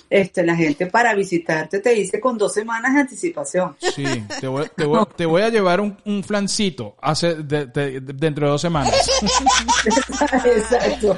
este, 0.08 0.44
la 0.44 0.56
gente 0.56 0.86
para 0.86 1.14
visitarte 1.14 1.80
te 1.80 1.90
dice 1.90 2.18
con 2.18 2.38
dos 2.38 2.54
semanas 2.54 2.94
de 2.94 3.00
anticipación. 3.00 3.76
Sí, 3.94 4.04
te 4.40 4.46
voy, 4.46 4.66
te 4.74 4.84
voy, 4.84 5.04
te 5.16 5.26
voy 5.26 5.42
a 5.42 5.50
llevar 5.50 5.80
un, 5.80 5.96
un 6.06 6.24
flancito 6.24 6.96
hace, 7.02 7.34
dentro 7.34 8.46
de 8.46 8.50
dos 8.52 8.60
semanas. 8.60 8.94
Exacto. 10.44 11.16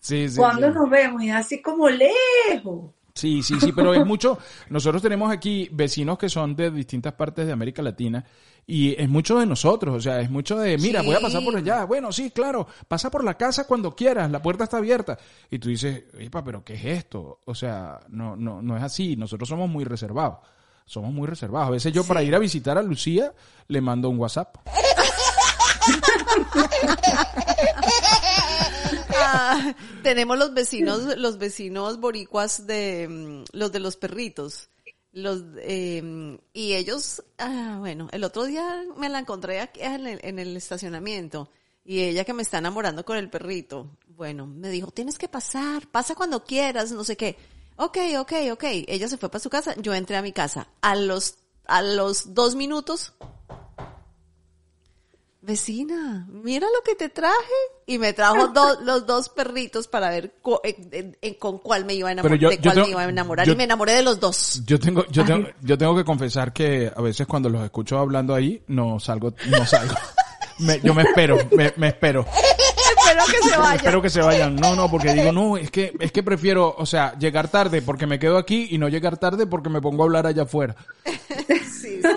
Sí, 0.00 0.28
sí, 0.28 0.36
Cuando 0.36 0.70
nos 0.70 0.88
vemos 0.88 1.22
y 1.22 1.30
así 1.30 1.60
como 1.60 1.88
lejos. 1.88 2.90
Sí, 3.14 3.42
sí, 3.42 3.54
sí, 3.60 3.70
pero 3.72 3.94
es 3.94 4.04
mucho. 4.04 4.38
Nosotros 4.70 5.00
tenemos 5.00 5.30
aquí 5.30 5.68
vecinos 5.70 6.18
que 6.18 6.28
son 6.28 6.56
de 6.56 6.70
distintas 6.70 7.12
partes 7.12 7.46
de 7.46 7.52
América 7.52 7.80
Latina 7.80 8.24
y 8.66 9.00
es 9.00 9.08
mucho 9.08 9.38
de 9.38 9.46
nosotros, 9.46 9.94
o 9.96 10.00
sea, 10.00 10.20
es 10.20 10.30
mucho 10.30 10.56
de, 10.56 10.78
mira, 10.78 11.02
voy 11.02 11.14
a 11.14 11.20
pasar 11.20 11.44
por 11.44 11.54
allá. 11.56 11.84
Bueno, 11.84 12.12
sí, 12.12 12.30
claro, 12.30 12.66
pasa 12.88 13.10
por 13.10 13.22
la 13.22 13.36
casa 13.36 13.66
cuando 13.66 13.94
quieras, 13.94 14.30
la 14.30 14.40
puerta 14.40 14.64
está 14.64 14.78
abierta. 14.78 15.18
Y 15.50 15.58
tú 15.58 15.68
dices, 15.68 16.04
pero 16.44 16.64
¿qué 16.64 16.74
es 16.74 16.84
esto? 16.84 17.40
O 17.44 17.54
sea, 17.54 18.00
no, 18.08 18.36
no, 18.36 18.62
no 18.62 18.76
es 18.76 18.82
así, 18.82 19.16
nosotros 19.16 19.48
somos 19.48 19.68
muy 19.68 19.84
reservados. 19.84 20.38
Somos 20.86 21.12
muy 21.12 21.26
reservados. 21.26 21.68
A 21.68 21.72
veces 21.72 21.92
yo 21.92 22.04
para 22.04 22.22
ir 22.22 22.34
a 22.34 22.38
visitar 22.38 22.76
a 22.76 22.82
Lucía 22.82 23.32
le 23.68 23.80
mando 23.80 24.08
un 24.08 24.18
WhatsApp. 24.18 24.56
Ah, 29.16 29.74
tenemos 30.02 30.38
los 30.38 30.52
vecinos, 30.54 31.16
los 31.16 31.38
vecinos 31.38 31.98
boricuas 31.98 32.66
de 32.66 33.08
mm, 33.08 33.56
los 33.56 33.72
de 33.72 33.80
los 33.80 33.96
perritos 33.96 34.68
los 35.14 35.42
eh, 35.58 36.38
y 36.52 36.74
ellos 36.74 37.22
ah, 37.38 37.76
bueno 37.78 38.08
el 38.12 38.24
otro 38.24 38.44
día 38.44 38.84
me 38.96 39.08
la 39.08 39.20
encontré 39.20 39.60
aquí 39.60 39.80
en 39.80 40.06
el, 40.06 40.20
en 40.22 40.38
el, 40.38 40.56
estacionamiento 40.56 41.48
y 41.84 42.00
ella 42.00 42.24
que 42.24 42.34
me 42.34 42.42
está 42.42 42.58
enamorando 42.58 43.04
con 43.04 43.16
el 43.16 43.30
perrito 43.30 43.88
bueno 44.08 44.46
me 44.46 44.68
dijo 44.70 44.90
tienes 44.90 45.16
que 45.16 45.28
pasar 45.28 45.86
pasa 45.86 46.14
cuando 46.14 46.44
quieras 46.44 46.92
no 46.92 47.04
sé 47.04 47.16
qué 47.16 47.36
ok 47.76 47.98
ok 48.18 48.32
ok 48.52 48.64
ella 48.86 49.08
se 49.08 49.16
fue 49.16 49.28
para 49.28 49.42
su 49.42 49.50
casa 49.50 49.74
yo 49.80 49.94
entré 49.94 50.16
a 50.16 50.22
mi 50.22 50.32
casa. 50.32 50.68
A 50.80 50.94
los 50.96 51.36
a 51.66 51.82
los 51.82 52.34
dos 52.34 52.54
minutos 52.54 53.14
vecina, 55.44 56.26
mira 56.30 56.66
lo 56.66 56.82
que 56.84 56.94
te 56.94 57.08
traje. 57.08 57.34
Y 57.86 57.98
me 57.98 58.12
trajo 58.12 58.50
los 58.82 59.06
dos 59.06 59.28
perritos 59.28 59.88
para 59.88 60.10
ver 60.10 60.34
con 61.38 61.58
cuál 61.58 61.84
me 61.84 61.94
iba 61.94 62.08
a 62.08 62.12
enamorar, 62.12 62.38
de 62.38 62.58
cuál 62.58 62.76
me 62.76 62.90
iba 62.90 63.00
a 63.02 63.08
enamorar. 63.08 63.48
y 63.48 63.56
me 63.56 63.64
enamoré 63.64 63.92
de 63.92 64.02
los 64.02 64.18
dos. 64.20 64.62
Yo 64.66 64.78
tengo, 64.78 65.04
yo 65.10 65.24
tengo, 65.24 65.48
yo 65.60 65.76
tengo 65.78 65.96
que 65.96 66.04
confesar 66.04 66.52
que 66.52 66.90
a 66.94 67.02
veces 67.02 67.26
cuando 67.26 67.48
los 67.48 67.62
escucho 67.62 67.98
hablando 67.98 68.34
ahí, 68.34 68.62
no 68.68 68.98
salgo, 68.98 69.34
no 69.48 69.66
salgo. 69.66 69.94
yo 70.82 70.94
me 70.94 71.02
espero, 71.02 71.38
me, 71.52 71.72
me 71.76 71.88
espero. 71.88 72.26
espero 72.98 73.24
que 73.26 73.48
se 73.48 73.56
vayan. 73.56 73.76
Espero 73.76 74.02
que 74.02 74.10
se 74.10 74.20
vayan. 74.20 74.56
No, 74.56 74.74
no, 74.74 74.90
porque 74.90 75.12
digo, 75.12 75.32
no, 75.32 75.56
es 75.56 75.70
que, 75.70 75.92
es 76.00 76.12
que 76.12 76.22
prefiero, 76.22 76.74
o 76.76 76.86
sea, 76.86 77.16
llegar 77.18 77.48
tarde 77.48 77.82
porque 77.82 78.06
me 78.06 78.18
quedo 78.18 78.38
aquí 78.38 78.68
y 78.70 78.78
no 78.78 78.88
llegar 78.88 79.18
tarde 79.18 79.46
porque 79.46 79.68
me 79.68 79.80
pongo 79.80 80.02
a 80.02 80.06
hablar 80.06 80.26
allá 80.26 80.44
afuera. 80.44 80.76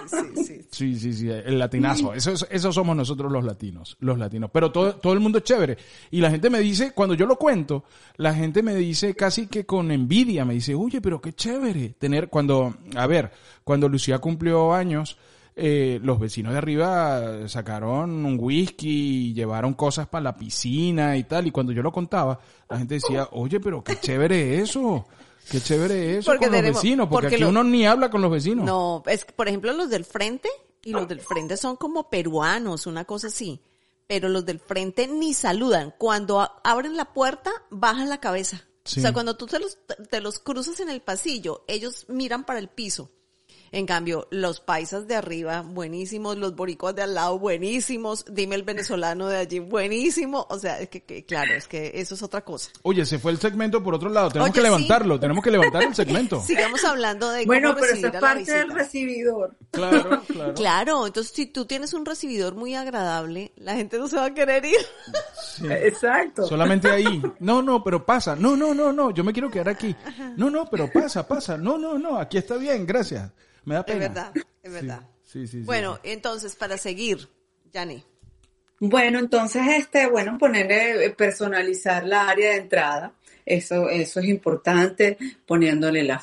Sí, 0.08 0.18
sí, 0.36 0.46
sí, 0.46 0.68
sí. 0.70 1.00
Sí, 1.00 1.14
sí, 1.14 1.30
el 1.30 1.58
latinazo. 1.58 2.14
Eso, 2.14 2.34
eso 2.50 2.72
somos 2.72 2.96
nosotros 2.96 3.32
los 3.32 3.44
latinos, 3.44 3.98
los 4.00 4.18
latinos. 4.18 4.50
Pero 4.54 4.72
todo, 4.72 4.96
todo 4.96 5.14
el 5.14 5.20
mundo 5.20 5.40
es 5.40 5.44
chévere. 5.44 5.78
Y 6.12 6.22
la 6.22 6.30
gente 6.30 6.50
me 6.50 6.60
dice, 6.60 6.92
cuando 6.92 7.16
yo 7.16 7.26
lo 7.26 7.38
cuento, 7.38 7.84
la 8.18 8.34
gente 8.34 8.62
me 8.64 8.76
dice 8.76 9.16
casi 9.16 9.48
que 9.48 9.66
con 9.66 9.92
envidia, 9.92 10.46
me 10.46 10.54
dice, 10.54 10.76
oye, 10.76 11.02
pero 11.02 11.22
qué 11.22 11.34
chévere 11.34 11.96
tener, 11.98 12.30
cuando, 12.30 12.76
a 12.96 13.08
ver, 13.08 13.32
cuando 13.64 13.90
Lucía 13.90 14.20
cumplió 14.20 14.74
años, 14.74 15.18
eh, 15.60 16.00
los 16.04 16.20
vecinos 16.20 16.52
de 16.52 16.60
arriba 16.60 17.48
sacaron 17.48 18.24
un 18.24 18.38
whisky 18.40 19.30
y 19.30 19.34
llevaron 19.34 19.74
cosas 19.74 20.08
para 20.08 20.26
la 20.26 20.38
piscina 20.38 21.18
y 21.18 21.24
tal. 21.24 21.48
Y 21.48 21.52
cuando 21.52 21.72
yo 21.72 21.82
lo 21.82 21.92
contaba, 21.92 22.40
la 22.70 22.78
gente 22.78 22.96
decía, 22.96 23.28
oye, 23.32 23.60
pero 23.60 23.84
qué 23.84 24.00
chévere 24.00 24.60
eso. 24.60 25.08
Qué 25.50 25.62
chévere 25.62 26.18
eso 26.18 26.36
con 26.38 26.52
los 26.52 26.62
vecinos, 26.62 27.08
porque, 27.10 27.36
aquí 27.36 27.44
uno 27.44 27.64
ni 27.64 27.86
habla 27.86 28.10
con 28.10 28.22
los 28.22 28.32
vecinos. 28.32 28.66
No, 28.66 29.04
es 29.08 29.26
que, 29.26 29.34
por 29.34 29.48
ejemplo, 29.48 29.72
los 29.74 29.90
del 29.90 30.06
frente, 30.06 30.50
y 30.84 30.92
los 30.92 31.08
del 31.08 31.22
frente 31.22 31.58
son 31.58 31.76
como 31.76 32.10
peruanos, 32.10 32.88
una 32.88 33.06
cosa 33.06 33.28
así. 33.28 33.62
Pero 34.08 34.30
los 34.30 34.46
del 34.46 34.60
frente 34.60 35.08
ni 35.08 35.34
saludan. 35.34 35.94
Cuando 35.98 36.50
abren 36.64 36.96
la 36.96 37.14
puerta, 37.14 37.52
bajan 37.70 38.08
la 38.08 38.20
cabeza. 38.20 38.66
O 38.86 38.90
sea, 38.90 39.12
cuando 39.12 39.36
tú 39.36 39.48
te 39.48 39.60
los, 39.60 39.78
te 40.10 40.22
los 40.22 40.40
cruzas 40.40 40.80
en 40.80 40.90
el 40.90 41.02
pasillo, 41.02 41.66
ellos 41.68 42.06
miran 42.08 42.46
para 42.46 42.60
el 42.60 42.70
piso. 42.70 43.12
En 43.72 43.86
cambio, 43.86 44.28
los 44.32 44.60
paisas 44.60 45.08
de 45.08 45.16
arriba, 45.16 45.62
buenísimos, 45.62 46.38
los 46.38 46.56
boricuas 46.56 46.96
de 46.96 47.04
al 47.04 47.16
lado, 47.16 47.40
buenísimos, 47.40 48.26
dime 48.30 48.56
el 48.56 48.64
venezolano 48.64 49.28
de 49.28 49.38
allí, 49.38 49.60
buenísimo. 49.60 50.46
O 50.50 50.60
sea, 50.60 50.80
es 50.80 50.90
que, 50.90 51.26
claro, 51.26 51.54
es 51.54 51.68
que 51.68 51.92
eso 51.96 52.16
es 52.16 52.24
otra 52.24 52.42
cosa. 52.42 52.72
Oye, 52.84 53.06
se 53.06 53.20
fue 53.20 53.32
el 53.32 53.40
segmento 53.40 53.84
por 53.84 53.96
otro 53.96 54.10
lado, 54.10 54.30
tenemos 54.30 54.54
que 54.54 54.62
levantarlo, 54.62 55.20
tenemos 55.20 55.44
que 55.44 55.52
levantar 55.52 55.84
el 55.84 55.96
segmento. 55.96 56.42
Sigamos 56.42 56.84
hablando 56.84 57.30
de 57.30 57.46
Bueno, 57.46 57.76
pero 57.76 57.94
eso 57.94 58.08
es 58.08 58.22
parte 58.22 58.52
del 58.52 58.72
recibidor. 58.72 59.56
Claro, 59.72 60.22
claro. 60.28 60.54
Claro, 60.54 61.08
entonces 61.08 61.34
si 61.34 61.46
tú 61.46 61.66
tienes 61.66 61.94
un 61.94 62.06
recibidor 62.06 62.56
muy 62.56 62.76
agradable, 62.76 63.52
la 63.58 63.76
gente 63.76 63.98
no 63.98 64.08
se 64.08 64.16
va 64.16 64.26
a 64.26 64.34
querer 64.34 64.66
ir. 64.66 64.78
Exacto. 65.70 66.46
Solamente 66.48 66.90
ahí. 66.90 67.22
No, 67.40 67.62
no, 67.62 67.84
pero 67.84 68.06
pasa. 68.06 68.36
No, 68.36 68.56
no, 68.56 68.74
no, 68.74 68.92
no, 68.92 69.12
yo 69.12 69.24
me 69.24 69.32
quiero 69.32 69.50
quedar 69.50 69.70
aquí. 69.70 69.96
No, 70.36 70.50
no, 70.50 70.66
pero 70.70 70.92
pasa, 70.92 71.28
pasa. 71.28 71.58
No, 71.58 71.78
no, 71.78 71.98
no, 71.98 72.18
aquí 72.18 72.38
está 72.38 72.58
bien, 72.58 72.86
gracias. 72.86 73.32
Me 73.68 73.76
da 73.76 73.86
pena. 73.86 74.06
Es 74.06 74.14
verdad, 74.14 74.34
es 74.64 74.72
verdad. 74.72 75.02
Sí, 75.26 75.46
sí, 75.46 75.60
sí, 75.60 75.64
bueno, 75.66 76.00
entonces, 76.04 76.56
para 76.56 76.78
seguir, 76.78 77.28
Yani. 77.74 78.02
Bueno, 78.80 79.20
entonces, 79.20 79.62
este, 79.68 80.08
bueno, 80.08 80.38
ponerle, 80.38 81.06
eh, 81.06 81.10
personalizar 81.10 82.06
la 82.06 82.30
área 82.30 82.52
de 82.52 82.58
entrada. 82.60 83.12
Eso, 83.48 83.90
eso 83.90 84.20
es 84.20 84.26
importante, 84.28 85.18
poniéndole 85.46 86.04
la, 86.04 86.22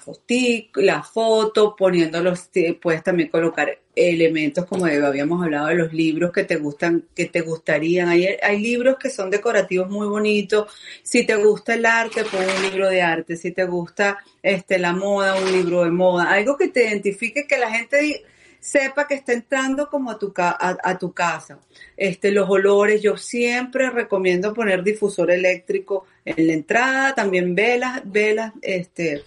la 0.75 1.03
foto, 1.03 1.75
poniéndolos, 1.75 2.51
puedes 2.83 3.03
también 3.03 3.31
colocar 3.31 3.79
elementos 3.97 4.67
como 4.67 4.85
habíamos 4.85 5.43
hablado 5.43 5.69
de 5.69 5.77
los 5.77 5.93
libros 5.95 6.33
que 6.33 6.45
te 6.45 6.57
gustan, 6.57 7.07
que 7.15 7.25
te 7.27 7.41
gustarían. 7.41 8.09
Hay, 8.09 8.27
hay 8.43 8.61
libros 8.61 8.97
que 8.99 9.09
son 9.09 9.31
decorativos 9.31 9.89
muy 9.89 10.07
bonitos. 10.07 10.71
Si 11.03 11.25
te 11.25 11.37
gusta 11.37 11.75
el 11.75 11.87
arte, 11.87 12.25
pon 12.25 12.45
un 12.45 12.63
libro 12.63 12.91
de 12.91 13.01
arte. 13.01 13.37
Si 13.37 13.53
te 13.53 13.65
gusta 13.65 14.19
este, 14.43 14.79
la 14.79 14.93
moda, 14.93 15.37
un 15.37 15.51
libro 15.51 15.85
de 15.85 15.93
moda. 15.93 16.31
Algo 16.31 16.59
que 16.59 16.69
te 16.69 16.85
identifique, 16.85 17.47
que 17.47 17.57
la 17.57 17.71
gente 17.71 18.25
sepa 18.65 19.07
que 19.07 19.17
está 19.17 19.35
entrando 19.35 19.91
como 19.91 20.11
a 20.11 20.19
tu, 20.19 20.33
a, 20.35 20.99
tu 20.99 21.13
casa. 21.13 21.59
Este, 21.99 22.31
los 22.31 22.49
olores, 22.49 23.03
yo 23.03 23.19
siempre 23.19 23.91
recomiendo 23.91 24.55
poner 24.55 24.83
difusor 24.83 25.31
eléctrico 25.31 26.07
en 26.25 26.47
la 26.47 26.55
entrada, 26.55 27.15
también 27.15 27.55
velas, 27.55 28.01
velas 28.07 28.55
este, 28.63 29.23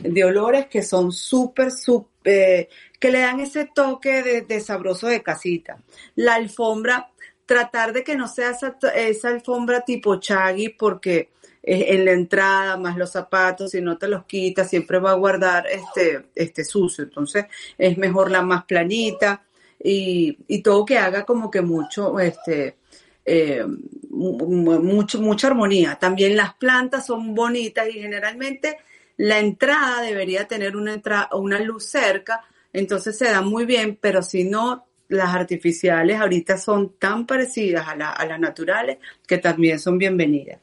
de 0.00 0.24
olores 0.24 0.66
que 0.66 0.82
son 0.82 1.12
súper, 1.12 1.70
súper, 1.70 2.10
eh, 2.24 2.68
que 2.98 3.12
le 3.12 3.20
dan 3.20 3.38
ese 3.38 3.70
toque 3.72 4.42
de, 4.42 4.60
sabroso 4.60 5.06
de 5.06 5.22
casita. 5.22 5.78
La 6.16 6.34
alfombra, 6.34 7.10
tratar 7.50 7.92
de 7.92 8.04
que 8.04 8.14
no 8.14 8.28
sea 8.28 8.52
esa, 8.94 9.28
alfombra 9.28 9.80
tipo 9.80 10.20
chagui 10.20 10.68
porque 10.68 11.30
en 11.60 12.04
la 12.04 12.12
entrada, 12.12 12.76
más 12.76 12.96
los 12.96 13.10
zapatos, 13.10 13.72
si 13.72 13.80
no 13.80 13.98
te 13.98 14.06
los 14.06 14.24
quitas, 14.24 14.70
siempre 14.70 15.00
va 15.00 15.10
a 15.10 15.14
guardar 15.14 15.66
este, 15.66 16.26
este 16.36 16.62
sucio. 16.64 17.02
Entonces 17.02 17.46
es 17.76 17.98
mejor 17.98 18.30
la 18.30 18.42
más 18.42 18.66
planita 18.66 19.42
y, 19.82 20.38
y 20.46 20.62
todo 20.62 20.84
que 20.84 20.96
haga 20.96 21.24
como 21.24 21.50
que 21.50 21.60
mucho, 21.60 22.20
este, 22.20 22.76
eh, 23.24 23.66
mucho, 24.10 25.20
mucha 25.20 25.48
armonía. 25.48 25.98
También 26.00 26.36
las 26.36 26.54
plantas 26.54 27.04
son 27.04 27.34
bonitas 27.34 27.88
y 27.88 27.94
generalmente 27.94 28.78
la 29.16 29.40
entrada 29.40 30.02
debería 30.02 30.46
tener 30.46 30.76
una, 30.76 30.94
entrada, 30.94 31.30
una 31.32 31.58
luz 31.58 31.86
cerca 31.86 32.44
entonces 32.72 33.18
se 33.18 33.26
da 33.26 33.40
muy 33.40 33.64
bien, 33.64 33.98
pero 34.00 34.22
si 34.22 34.44
no, 34.44 34.86
las 35.10 35.34
artificiales 35.34 36.18
ahorita 36.18 36.56
son 36.56 36.94
tan 36.98 37.26
parecidas 37.26 37.86
a, 37.86 37.96
las 37.96 38.40
naturales 38.40 38.98
que 39.26 39.38
también 39.38 39.78
son 39.78 39.98
bienvenidas. 39.98 40.60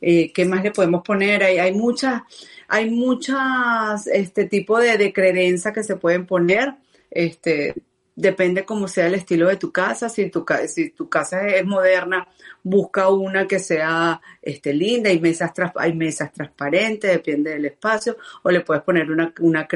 Eh, 0.00 0.32
¿Qué 0.32 0.44
más 0.44 0.62
le 0.62 0.72
podemos 0.72 1.02
poner? 1.02 1.44
Hay, 1.44 1.58
hay 1.58 1.72
muchas, 1.72 2.22
hay 2.66 2.90
muchas, 2.90 4.06
este 4.06 4.46
tipo 4.46 4.78
de, 4.78 4.98
de 4.98 5.12
creencias 5.12 5.72
que 5.72 5.84
se 5.84 5.96
pueden 5.96 6.26
poner. 6.26 6.74
este, 7.10 7.74
depende 8.14 8.64
cómo 8.64 8.88
sea 8.88 9.06
el 9.06 9.14
estilo 9.14 9.48
de 9.48 9.56
tu 9.56 9.72
casa. 9.72 10.08
Si 10.08 10.30
tu, 10.30 10.44
si 10.66 10.90
tu 10.90 11.08
casa 11.08 11.46
es 11.46 11.64
moderna, 11.64 12.28
busca 12.62 13.08
una 13.08 13.46
que 13.46 13.58
sea 13.58 14.20
este, 14.42 14.72
linda. 14.72 15.10
Hay 15.10 15.20
mesas, 15.20 15.52
hay 15.76 15.92
mesas 15.94 16.32
transparentes, 16.32 17.10
depende 17.10 17.50
del 17.50 17.66
espacio. 17.66 18.16
O 18.42 18.50
le 18.50 18.60
puedes 18.60 18.82
poner 18.82 19.10
una, 19.10 19.32
una 19.40 19.66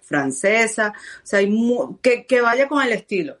francesa. 0.00 0.92
O 1.22 1.26
sea, 1.26 1.38
hay 1.38 1.50
que 2.26 2.40
vaya 2.40 2.68
con 2.68 2.82
el 2.82 2.92
estilo. 2.92 3.36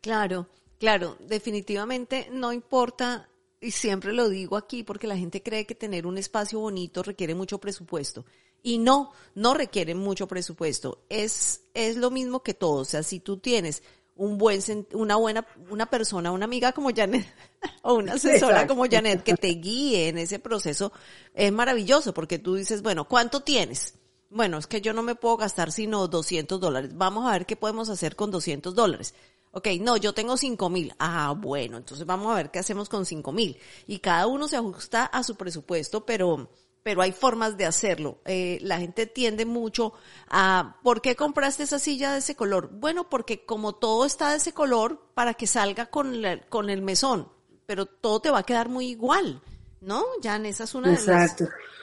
Claro, 0.00 0.46
claro. 0.78 1.16
Definitivamente 1.20 2.28
no 2.30 2.52
importa 2.52 3.28
y 3.64 3.70
siempre 3.70 4.12
lo 4.12 4.28
digo 4.28 4.56
aquí 4.58 4.82
porque 4.82 5.06
la 5.06 5.16
gente 5.16 5.42
cree 5.42 5.64
que 5.64 5.74
tener 5.74 6.06
un 6.06 6.18
espacio 6.18 6.60
bonito 6.60 7.02
requiere 7.02 7.34
mucho 7.34 7.58
presupuesto. 7.58 8.26
Y 8.64 8.78
no, 8.78 9.12
no 9.36 9.54
requiere 9.54 9.94
mucho 9.94 10.26
presupuesto. 10.26 11.04
Es, 11.08 11.60
es 11.74 11.96
lo 11.96 12.10
mismo 12.10 12.42
que 12.42 12.54
todo. 12.54 12.80
O 12.80 12.84
sea, 12.84 13.02
si 13.04 13.20
tú 13.20 13.36
tienes 13.36 13.82
un 14.16 14.38
buen, 14.38 14.60
una 14.92 15.16
buena, 15.16 15.46
una 15.70 15.86
persona, 15.86 16.32
una 16.32 16.46
amiga 16.46 16.72
como 16.72 16.90
Janet, 16.94 17.26
o 17.82 17.94
una 17.94 18.14
asesora 18.14 18.66
como 18.66 18.86
Janet 18.90 19.22
que 19.22 19.34
te 19.34 19.48
guíe 19.48 20.08
en 20.08 20.18
ese 20.18 20.38
proceso, 20.38 20.92
es 21.34 21.52
maravilloso 21.52 22.14
porque 22.14 22.38
tú 22.38 22.54
dices, 22.54 22.80
bueno, 22.80 23.06
¿cuánto 23.06 23.40
tienes? 23.42 23.94
Bueno, 24.30 24.56
es 24.58 24.66
que 24.66 24.80
yo 24.80 24.94
no 24.94 25.02
me 25.02 25.14
puedo 25.14 25.36
gastar 25.36 25.70
sino 25.70 26.08
200 26.08 26.58
dólares. 26.58 26.92
Vamos 26.94 27.28
a 27.28 27.32
ver 27.32 27.46
qué 27.46 27.56
podemos 27.56 27.90
hacer 27.90 28.16
con 28.16 28.30
200 28.30 28.74
dólares. 28.74 29.14
Ok, 29.56 29.68
no, 29.80 29.96
yo 29.96 30.12
tengo 30.12 30.36
cinco 30.36 30.68
mil. 30.68 30.92
Ah, 30.98 31.32
bueno, 31.36 31.76
entonces 31.76 32.04
vamos 32.04 32.32
a 32.32 32.34
ver 32.34 32.50
qué 32.50 32.58
hacemos 32.58 32.88
con 32.88 33.06
cinco 33.06 33.30
mil. 33.30 33.56
Y 33.86 34.00
cada 34.00 34.26
uno 34.26 34.48
se 34.48 34.56
ajusta 34.56 35.04
a 35.04 35.22
su 35.22 35.36
presupuesto, 35.36 36.04
pero 36.04 36.50
pero 36.84 37.00
hay 37.00 37.12
formas 37.12 37.56
de 37.56 37.64
hacerlo. 37.64 38.18
Eh, 38.26 38.58
la 38.60 38.78
gente 38.78 39.06
tiende 39.06 39.46
mucho 39.46 39.94
a, 40.28 40.76
¿por 40.84 41.00
qué 41.00 41.16
compraste 41.16 41.62
esa 41.62 41.78
silla 41.78 42.12
de 42.12 42.18
ese 42.18 42.36
color? 42.36 42.68
Bueno, 42.72 43.08
porque 43.08 43.44
como 43.44 43.74
todo 43.74 44.04
está 44.04 44.30
de 44.30 44.36
ese 44.36 44.52
color, 44.52 45.00
para 45.14 45.32
que 45.32 45.46
salga 45.46 45.86
con, 45.86 46.22
con 46.50 46.68
el 46.68 46.82
mesón, 46.82 47.28
pero 47.64 47.86
todo 47.86 48.20
te 48.20 48.30
va 48.30 48.40
a 48.40 48.42
quedar 48.42 48.68
muy 48.68 48.88
igual, 48.88 49.40
¿no? 49.80 50.04
Ya 50.20 50.36
esa 50.36 50.64
es 50.64 50.74
una 50.74 50.90
de 50.90 51.06
las... 51.06 51.36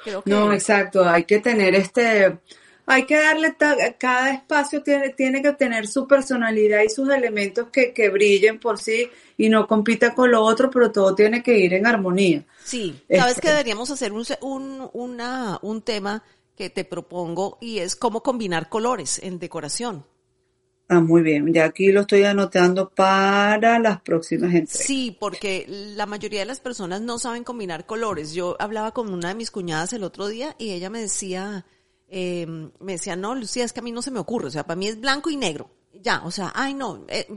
Creo 0.04 0.22
No, 0.26 0.54
exacto, 0.54 1.04
hay 1.04 1.24
que 1.26 1.40
tener 1.40 1.74
este 1.74 2.40
hay 2.86 3.06
que 3.06 3.18
darle, 3.18 3.56
cada 3.98 4.32
espacio 4.32 4.82
tiene, 4.84 5.10
tiene 5.10 5.42
que 5.42 5.54
tener 5.54 5.88
su 5.88 6.08
personalidad 6.08 6.82
y 6.84 6.90
sus 6.90 7.10
elementos 7.10 7.70
que, 7.72 7.94
que 7.94 8.10
brillen 8.10 8.60
por 8.60 8.80
sí 8.80 9.10
y 9.38 9.50
no 9.50 9.68
compita 9.68 10.14
con 10.14 10.32
lo 10.32 10.42
otro, 10.44 10.70
pero 10.70 10.92
todo 10.92 11.16
tiene 11.16 11.42
que 11.42 11.58
ir 11.58 11.74
en 11.74 11.88
armonía. 11.88 12.44
Sí, 12.64 13.02
sabes 13.10 13.36
que 13.36 13.40
este 13.40 13.50
deberíamos 13.50 13.90
hacer 13.92 14.12
un, 14.14 14.26
un, 14.42 14.90
una, 14.94 15.60
un 15.62 15.82
tema 15.82 16.24
que 16.56 16.70
te 16.70 16.86
propongo 16.86 17.58
y 17.62 17.80
es 17.80 17.96
cómo 17.96 18.22
combinar 18.22 18.70
colores 18.70 19.20
en 19.24 19.40
decoración. 19.40 20.06
Ah, 20.92 21.00
muy 21.00 21.22
bien. 21.22 21.54
Ya 21.54 21.64
aquí 21.64 21.90
lo 21.90 22.02
estoy 22.02 22.24
anotando 22.24 22.90
para 22.90 23.80
las 23.80 24.02
próximas 24.02 24.54
entregas. 24.54 24.86
Sí, 24.86 25.16
porque 25.18 25.66
la 25.68 26.06
mayoría 26.06 26.42
de 26.42 26.46
las 26.46 26.60
personas 26.60 27.00
no 27.00 27.18
saben 27.18 27.46
combinar 27.46 27.86
colores. 27.86 28.34
Yo 28.34 28.58
hablaba 28.60 28.92
con 28.92 29.14
una 29.14 29.30
de 29.30 29.36
mis 29.36 29.52
cuñadas 29.52 29.94
el 29.94 30.04
otro 30.04 30.28
día 30.28 30.54
y 30.60 30.72
ella 30.72 30.90
me 30.90 31.00
decía, 31.00 31.66
eh, 32.14 32.46
me 32.46 32.92
decía, 32.92 33.16
no, 33.16 33.34
Lucía, 33.34 33.64
es 33.64 33.72
que 33.72 33.80
a 33.80 33.84
mí 33.84 33.92
no 33.94 34.02
se 34.02 34.12
me 34.12 34.20
ocurre, 34.20 34.48
o 34.48 34.52
sea, 34.52 34.66
para 34.66 34.76
mí 34.76 34.90
es 34.90 35.00
blanco 35.00 35.30
y 35.30 35.38
negro. 35.38 35.72
Ya, 35.94 36.24
o 36.26 36.32
sea, 36.32 36.52
ay 36.56 36.74
no, 36.74 37.06
eh, 37.08 37.28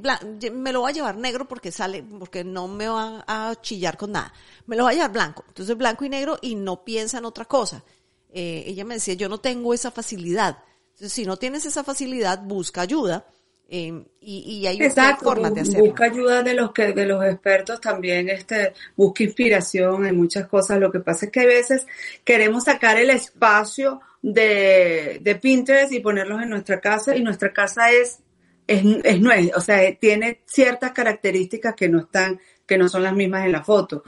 me 0.53 0.73
lo 0.73 0.81
voy 0.81 0.91
a 0.91 0.95
llevar 0.95 1.17
negro 1.17 1.47
porque 1.47 1.71
sale, 1.71 2.03
porque 2.03 2.43
no 2.45 2.67
me 2.67 2.89
va 2.89 3.25
a 3.27 3.55
chillar 3.61 3.97
con 3.97 4.13
nada. 4.13 4.33
Me 4.67 4.77
lo 4.77 4.83
voy 4.83 4.93
a 4.93 4.97
llevar 4.97 5.13
blanco. 5.13 5.45
Entonces 5.47 5.77
blanco 5.77 6.05
y 6.05 6.09
negro 6.09 6.39
y 6.43 6.57
no 6.57 6.85
piensa 6.85 7.19
en 7.19 7.25
otra 7.25 7.45
cosa. 7.45 7.85
Eh, 8.33 8.65
ella 8.67 8.85
me 8.85 8.95
decía, 8.95 9.15
yo 9.15 9.29
no 9.29 9.39
tengo 9.39 9.75
esa 9.75 9.93
facilidad. 9.93 10.59
Entonces, 10.95 11.13
si 11.13 11.25
no 11.25 11.37
tienes 11.37 11.67
esa 11.67 11.85
facilidad, 11.85 12.43
busca 12.43 12.81
ayuda. 12.81 13.27
Eh, 13.69 14.05
y, 14.21 14.61
y, 14.61 14.67
hay 14.67 14.77
Exacto, 14.81 15.25
formas 15.25 15.55
de 15.55 15.63
hacerlo. 15.63 15.87
Busca 15.87 16.05
ayuda 16.05 16.43
de 16.43 16.55
los 16.55 16.73
que, 16.73 16.93
de 16.93 17.07
los 17.07 17.25
expertos 17.25 17.81
también, 17.81 18.29
este, 18.29 18.75
busca 18.95 19.25
inspiración 19.25 20.07
en 20.07 20.17
muchas 20.17 20.47
cosas. 20.47 20.79
Lo 20.79 20.93
que 20.93 21.01
pasa 21.01 21.27
es 21.27 21.33
que 21.33 21.41
a 21.41 21.47
veces 21.47 21.87
queremos 22.25 22.65
sacar 22.65 22.99
el 22.99 23.11
espacio 23.11 24.01
de, 24.23 25.19
de 25.21 25.35
Pinterest 25.37 25.93
y 25.93 26.01
ponerlos 26.01 26.43
en 26.43 26.51
nuestra 26.51 26.81
casa 26.81 27.17
y 27.17 27.23
nuestra 27.23 27.53
casa 27.53 27.91
es, 27.91 28.21
es, 28.67 28.85
es 29.03 29.21
o 29.57 29.61
sea, 29.61 29.95
tiene 29.97 30.43
ciertas 30.47 30.93
características 30.93 31.75
que 31.75 31.89
no 31.89 32.01
están, 32.01 32.41
que 32.67 32.79
no 32.79 32.89
son 32.89 33.03
las 33.03 33.15
mismas 33.15 33.45
en 33.45 33.53
la 33.53 33.65
foto. 33.65 34.03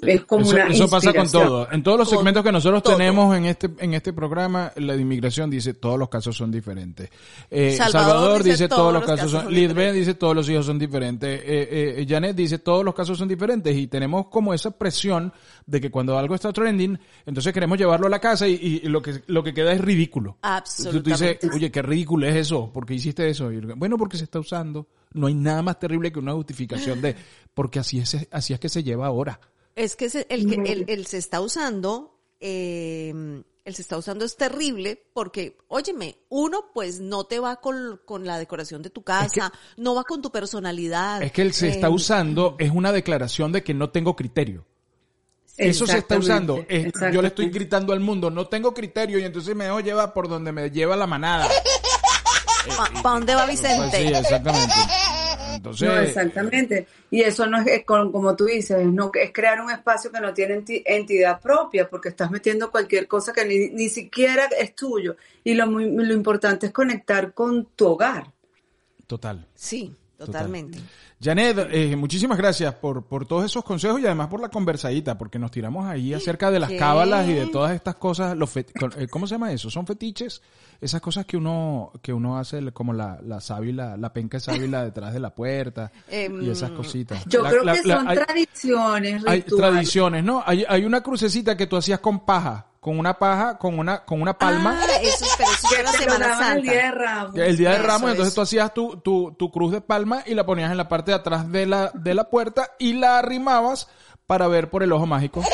Es 0.00 0.24
como 0.24 0.42
eso, 0.42 0.54
una 0.54 0.68
eso 0.68 0.88
pasa 0.88 1.12
con 1.12 1.30
todo. 1.30 1.70
En 1.70 1.82
todos 1.82 1.98
los 1.98 2.08
segmentos 2.08 2.42
que 2.42 2.52
nosotros 2.52 2.82
tenemos 2.82 3.36
en 3.36 3.44
este 3.44 3.70
en 3.78 3.94
este 3.94 4.12
programa, 4.12 4.72
la 4.76 4.94
de 4.94 5.02
inmigración 5.02 5.50
dice 5.50 5.74
todos 5.74 5.98
los 5.98 6.08
casos 6.08 6.36
son 6.36 6.50
diferentes. 6.50 7.10
Eh, 7.50 7.72
Salvador, 7.72 8.42
dice, 8.42 8.68
todos 8.68 8.92
los 8.92 9.04
casos, 9.04 9.30
son, 9.30 9.48
diferentes. 9.48 9.94
dice 9.94 10.14
todos 10.14 10.34
los 10.34 10.48
hijos 10.48 10.66
son 10.66 10.78
diferentes. 10.78 11.40
Eh, 11.40 12.00
eh, 12.00 12.06
Janet 12.08 12.36
dice 12.36 12.58
todos 12.58 12.84
los 12.84 12.94
casos 12.94 13.18
son 13.18 13.28
diferentes 13.28 13.76
y 13.76 13.86
tenemos 13.86 14.28
como 14.28 14.54
esa 14.54 14.70
presión 14.70 15.32
de 15.66 15.80
que 15.80 15.90
cuando 15.90 16.16
algo 16.16 16.34
está 16.34 16.52
trending, 16.52 16.98
entonces 17.26 17.52
queremos 17.52 17.78
llevarlo 17.78 18.06
a 18.06 18.10
la 18.10 18.18
casa 18.18 18.48
y, 18.48 18.80
lo 18.80 19.02
que 19.02 19.22
lo 19.26 19.42
que 19.42 19.52
queda 19.52 19.72
es 19.72 19.80
ridículo. 19.80 20.38
Absolutamente. 20.42 21.34
Tú 21.34 21.46
dices, 21.46 21.50
oye, 21.54 21.70
qué 21.70 21.82
ridículo 21.82 22.26
es 22.26 22.36
eso, 22.36 22.72
¿por 22.72 22.86
qué 22.86 22.94
hiciste 22.94 23.28
eso? 23.28 23.50
bueno, 23.76 23.98
porque 23.98 24.16
se 24.16 24.24
está 24.24 24.38
usando. 24.38 24.86
No 25.14 25.26
hay 25.26 25.34
nada 25.34 25.60
más 25.60 25.78
terrible 25.78 26.10
que 26.10 26.18
una 26.18 26.32
justificación 26.32 27.02
de 27.02 27.14
porque 27.52 27.78
así 27.78 27.98
es 27.98 28.26
así 28.30 28.54
es 28.54 28.60
que 28.60 28.70
se 28.70 28.82
lleva 28.82 29.06
ahora. 29.06 29.38
Es 29.74 29.96
que 29.96 30.06
el 30.28 30.48
que 30.48 30.84
el, 30.86 31.06
se 31.06 31.18
está 31.18 31.40
usando, 31.40 32.18
eh, 32.40 33.42
el 33.64 33.74
se 33.74 33.82
está 33.82 33.96
usando 33.96 34.24
es 34.24 34.36
terrible 34.36 35.02
porque, 35.14 35.56
óyeme, 35.68 36.18
uno 36.28 36.66
pues 36.74 37.00
no 37.00 37.24
te 37.24 37.38
va 37.38 37.56
con, 37.56 38.00
con 38.04 38.26
la 38.26 38.38
decoración 38.38 38.82
de 38.82 38.90
tu 38.90 39.02
casa, 39.02 39.52
no 39.76 39.94
va 39.94 40.04
con 40.04 40.20
tu 40.20 40.30
personalidad. 40.30 41.22
Es 41.22 41.32
que 41.32 41.42
el 41.42 41.52
se 41.52 41.68
está 41.68 41.86
eh, 41.86 41.90
usando 41.90 42.56
es 42.58 42.70
una 42.70 42.92
declaración 42.92 43.52
de 43.52 43.62
que 43.62 43.72
no 43.74 43.90
tengo 43.90 44.14
criterio. 44.14 44.66
Eso 45.56 45.86
se 45.86 45.98
está 45.98 46.16
usando. 46.16 46.64
yo 47.12 47.22
le 47.22 47.28
estoy 47.28 47.50
gritando 47.50 47.92
al 47.92 48.00
mundo, 48.00 48.30
no 48.30 48.48
tengo 48.48 48.74
criterio 48.74 49.18
y 49.18 49.24
entonces 49.24 49.54
me 49.54 49.64
dejo 49.64 49.80
llevar 49.80 50.12
por 50.12 50.28
donde 50.28 50.50
me 50.50 50.70
lleva 50.70 50.96
la 50.96 51.06
manada. 51.06 51.48
¿Para 53.02 53.16
dónde 53.16 53.34
va 53.34 53.46
Vicente? 53.46 53.88
Pues 53.90 54.02
sí, 54.02 54.14
exactamente 54.14 54.72
no, 55.62 55.98
exactamente. 55.98 56.86
Y 57.10 57.20
eso 57.22 57.46
no 57.46 57.60
es, 57.60 57.84
como 57.84 58.34
tú 58.36 58.46
dices, 58.46 58.84
no 58.86 59.10
es 59.14 59.32
crear 59.32 59.60
un 59.60 59.70
espacio 59.70 60.10
que 60.10 60.20
no 60.20 60.34
tiene 60.34 60.62
entidad 60.66 61.40
propia, 61.40 61.88
porque 61.88 62.10
estás 62.10 62.30
metiendo 62.30 62.70
cualquier 62.70 63.06
cosa 63.06 63.32
que 63.32 63.44
ni, 63.44 63.88
siquiera 63.88 64.46
es 64.58 64.74
tuyo. 64.74 65.16
Y 65.44 65.54
lo, 65.54 65.66
lo 65.66 66.14
importante 66.14 66.66
es 66.66 66.72
conectar 66.72 67.32
con 67.32 67.66
tu 67.76 67.86
hogar. 67.86 68.32
Total. 69.06 69.46
Sí, 69.54 69.94
totalmente. 70.16 70.78
Janet, 71.22 71.68
eh, 71.70 71.94
muchísimas 71.94 72.36
gracias 72.36 72.74
por, 72.74 73.04
por 73.04 73.26
todos 73.26 73.44
esos 73.44 73.62
consejos 73.62 74.00
y 74.00 74.06
además 74.06 74.26
por 74.26 74.40
la 74.40 74.48
conversadita, 74.48 75.16
porque 75.16 75.38
nos 75.38 75.52
tiramos 75.52 75.86
ahí 75.86 76.12
acerca 76.12 76.50
de 76.50 76.58
las 76.58 76.72
cábalas 76.72 77.28
y 77.28 77.34
de 77.34 77.46
todas 77.46 77.72
estas 77.76 77.94
cosas. 77.94 78.36
Los 78.36 78.56
eh, 78.56 78.66
¿Cómo 79.08 79.28
se 79.28 79.34
llama 79.36 79.52
eso? 79.52 79.70
¿Son 79.70 79.86
fetiches? 79.86 80.42
Esas 80.80 81.00
cosas 81.00 81.24
que 81.24 81.36
uno 81.36 81.92
que 82.02 82.12
uno 82.12 82.36
hace 82.38 82.72
como 82.72 82.92
la, 82.92 83.20
la 83.24 83.40
sábila, 83.40 83.96
la 83.96 84.12
penca 84.12 84.40
sábila 84.40 84.82
detrás 84.84 85.12
de 85.12 85.20
la 85.20 85.32
puerta 85.32 85.92
y 86.10 86.50
esas 86.50 86.70
em, 86.70 86.76
cositas. 86.76 87.24
Yo 87.26 87.44
creo 87.44 87.62
que 87.62 87.82
son 87.82 88.06
tradiciones, 88.06 89.22
Hay 89.24 89.42
tradiciones, 89.42 90.24
¿no? 90.24 90.42
Hay, 90.44 90.64
hay 90.68 90.84
una 90.84 91.02
crucecita 91.02 91.56
que 91.56 91.68
tú 91.68 91.76
hacías 91.76 92.00
con 92.00 92.24
paja 92.24 92.71
con 92.82 92.98
una 92.98 93.16
paja, 93.16 93.58
con 93.58 93.78
una, 93.78 94.04
con 94.04 94.20
una 94.20 94.36
palma. 94.36 94.76
Ah, 94.76 94.86
eso, 95.00 95.24
pero 95.38 95.50
eso 95.52 95.68
era 95.78 95.92
Semana 95.92 96.36
Santa. 96.36 96.54
El 96.54 96.62
día 96.62 96.82
de 96.82 96.90
Ramos. 96.90 97.36
El 97.36 97.56
día 97.56 97.70
de 97.70 97.78
Ramos, 97.78 98.10
entonces 98.10 98.34
tú 98.34 98.40
hacías 98.40 98.74
tu, 98.74 98.96
tu, 98.96 99.36
tu 99.38 99.52
cruz 99.52 99.70
de 99.70 99.80
palma 99.80 100.24
y 100.26 100.34
la 100.34 100.44
ponías 100.44 100.68
en 100.68 100.76
la 100.76 100.88
parte 100.88 101.12
de 101.12 101.16
atrás 101.16 101.52
de 101.52 101.64
la, 101.64 101.92
de 101.94 102.12
la 102.12 102.28
puerta 102.28 102.72
y 102.80 102.94
la 102.94 103.20
arrimabas 103.20 103.88
para 104.26 104.48
ver 104.48 104.68
por 104.68 104.82
el 104.82 104.90
ojo 104.90 105.06
mágico. 105.06 105.44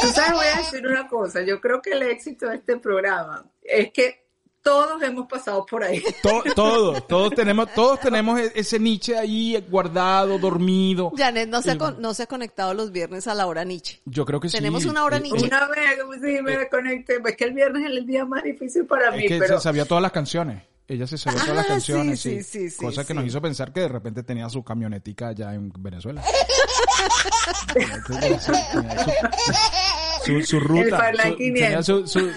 Tú 0.00 0.08
sabes, 0.08 0.32
voy 0.32 0.46
a 0.54 0.58
decir 0.58 0.84
una 0.84 1.06
cosa. 1.06 1.42
Yo 1.42 1.60
creo 1.60 1.80
que 1.80 1.92
el 1.92 2.02
éxito 2.02 2.48
de 2.48 2.56
este 2.56 2.78
programa 2.78 3.44
es 3.62 3.92
que 3.92 4.25
todos 4.66 5.00
hemos 5.00 5.28
pasado 5.28 5.64
por 5.64 5.84
ahí. 5.84 6.02
todos, 6.56 7.06
todos 7.06 7.32
tenemos, 7.36 7.72
todos 7.72 8.00
tenemos 8.00 8.40
e-, 8.40 8.50
ese 8.56 8.80
Nietzsche 8.80 9.16
ahí 9.16 9.64
guardado, 9.70 10.40
dormido. 10.40 11.12
Janet 11.16 11.48
no 11.48 11.62
se, 11.62 11.70
ha, 11.70 11.76
no 11.76 12.14
se 12.14 12.24
ha 12.24 12.26
conectado 12.26 12.74
los 12.74 12.90
viernes 12.90 13.28
a 13.28 13.34
la 13.34 13.46
hora 13.46 13.62
Nietzsche. 13.62 14.00
Yo 14.06 14.26
creo 14.26 14.40
que 14.40 14.48
sí. 14.48 14.56
Tenemos 14.56 14.84
una 14.84 15.04
hora 15.04 15.20
Nietzsche. 15.20 15.46
Una 15.46 15.68
vez, 15.68 16.00
sí, 16.20 16.42
me 16.42 16.54
eh, 16.54 16.68
conecté. 16.68 17.22
Es 17.24 17.36
que 17.36 17.44
el 17.44 17.54
viernes 17.54 17.84
es 17.84 17.96
el 17.96 18.06
día 18.06 18.24
más 18.24 18.42
difícil 18.42 18.86
para 18.86 19.12
mí. 19.12 19.28
Que 19.28 19.38
pero... 19.38 19.58
se 19.58 19.62
sabía 19.62 19.84
todas 19.84 20.02
las 20.02 20.10
canciones. 20.10 20.64
Ella 20.88 21.06
se 21.06 21.16
sabía 21.16 21.42
todas 21.42 21.56
las 21.56 21.66
ah, 21.66 21.68
canciones. 21.68 22.20
Sí, 22.20 22.42
sí, 22.42 22.68
sí, 22.68 22.84
cosa 22.84 23.04
que 23.04 23.14
nos 23.14 23.24
hizo 23.24 23.40
pensar 23.40 23.72
que 23.72 23.80
de 23.80 23.88
repente 23.88 24.24
tenía 24.24 24.48
su 24.48 24.64
camionetica 24.64 25.28
allá 25.28 25.54
en 25.54 25.72
Venezuela. 25.78 26.24
su, 30.26 30.42
su, 30.42 30.60
ruta. 30.60 31.10
tenía 31.36 31.82
su, 31.82 32.06
su, 32.06 32.30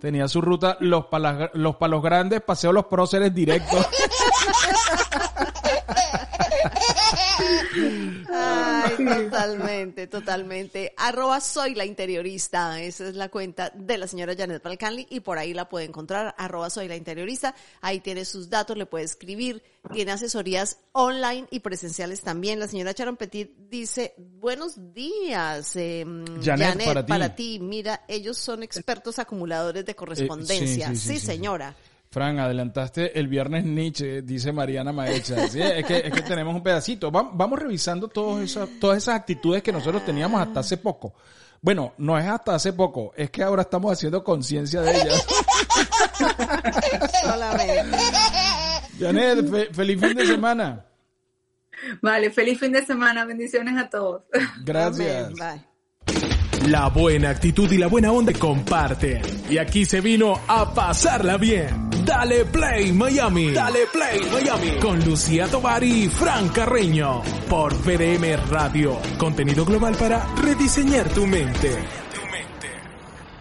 tenía 0.00 0.28
su 0.28 0.40
ruta 0.40 0.76
los, 0.80 1.06
palas, 1.06 1.50
los 1.54 1.76
palos 1.76 2.02
grandes, 2.02 2.40
paseo 2.42 2.72
los 2.72 2.86
próceres 2.86 3.34
directos. 3.34 3.86
Ay, 8.30 8.96
totalmente, 9.04 10.06
totalmente. 10.06 10.92
Arroba 10.96 11.40
soy 11.40 11.74
la 11.74 11.84
interiorista. 11.84 12.80
Esa 12.80 13.08
es 13.08 13.14
la 13.14 13.28
cuenta 13.28 13.70
de 13.74 13.98
la 13.98 14.06
señora 14.06 14.34
Janet 14.36 14.62
Balcanli 14.62 15.06
y 15.10 15.20
por 15.20 15.38
ahí 15.38 15.54
la 15.54 15.68
puede 15.68 15.86
encontrar. 15.86 16.34
Arroba 16.38 16.70
soy 16.70 16.88
la 16.88 16.96
interiorista. 16.96 17.54
Ahí 17.80 18.00
tiene 18.00 18.24
sus 18.24 18.50
datos, 18.50 18.76
le 18.76 18.86
puede 18.86 19.04
escribir. 19.04 19.62
Tiene 19.92 20.12
asesorías 20.12 20.78
online 20.92 21.46
y 21.50 21.60
presenciales 21.60 22.20
también. 22.20 22.58
La 22.60 22.68
señora 22.68 22.94
Charon 22.94 23.16
Petit 23.16 23.50
dice, 23.56 24.14
buenos 24.18 24.92
días, 24.92 25.74
eh, 25.76 26.04
Janet, 26.42 27.06
para, 27.06 27.34
ti. 27.34 27.58
Mira, 27.60 28.04
ellos 28.08 28.36
son 28.36 28.62
expertos 28.62 29.18
acumuladores 29.18 29.84
de 29.84 29.94
correspondencia. 29.94 30.90
Eh, 30.90 30.96
sí, 30.96 31.18
señora. 31.18 31.74
Fran, 32.18 32.40
adelantaste 32.40 33.16
el 33.16 33.28
viernes 33.28 33.64
Nietzsche, 33.64 34.22
dice 34.22 34.50
Mariana 34.50 34.92
Maecha. 34.92 35.44
es, 35.44 35.52
que, 35.86 35.98
es 35.98 36.12
que 36.12 36.22
tenemos 36.22 36.52
un 36.52 36.64
pedacito. 36.64 37.12
Vamos 37.12 37.56
revisando 37.60 38.08
todas 38.08 38.42
esas, 38.42 38.68
todas 38.80 38.98
esas 38.98 39.14
actitudes 39.14 39.62
que 39.62 39.70
nosotros 39.70 40.04
teníamos 40.04 40.40
hasta 40.40 40.58
hace 40.58 40.78
poco. 40.78 41.14
Bueno, 41.60 41.94
no 41.98 42.18
es 42.18 42.26
hasta 42.26 42.56
hace 42.56 42.72
poco, 42.72 43.12
es 43.16 43.30
que 43.30 43.44
ahora 43.44 43.62
estamos 43.62 43.92
haciendo 43.92 44.24
conciencia 44.24 44.80
de 44.80 45.00
ellas. 45.00 45.26
Solamente. 47.22 47.84
Janet, 48.98 49.72
feliz 49.72 50.00
fin 50.00 50.16
de 50.16 50.26
semana. 50.26 50.86
Vale, 52.02 52.32
feliz 52.32 52.58
fin 52.58 52.72
de 52.72 52.84
semana. 52.84 53.26
Bendiciones 53.26 53.76
a 53.78 53.88
todos. 53.88 54.24
Gracias. 54.64 55.34
Bye. 55.34 56.68
La 56.68 56.88
buena 56.88 57.30
actitud 57.30 57.70
y 57.70 57.78
la 57.78 57.86
buena 57.86 58.10
onda 58.10 58.32
comparte. 58.32 59.22
Y 59.48 59.58
aquí 59.58 59.84
se 59.84 60.00
vino 60.00 60.40
a 60.48 60.74
pasarla 60.74 61.36
bien. 61.36 61.87
Dale 62.08 62.46
Play 62.46 62.90
Miami. 62.92 63.52
Dale 63.52 63.86
Play 63.92 64.18
Miami. 64.32 64.78
Con 64.80 64.98
Lucía 65.04 65.46
Tovar 65.46 65.84
y 65.84 66.08
Fran 66.08 66.48
Carreño. 66.48 67.20
Por 67.50 67.74
VDM 67.74 68.48
Radio. 68.48 68.98
Contenido 69.18 69.66
global 69.66 69.94
para 69.94 70.26
rediseñar 70.36 71.06
tu 71.10 71.26
mente. 71.26 72.07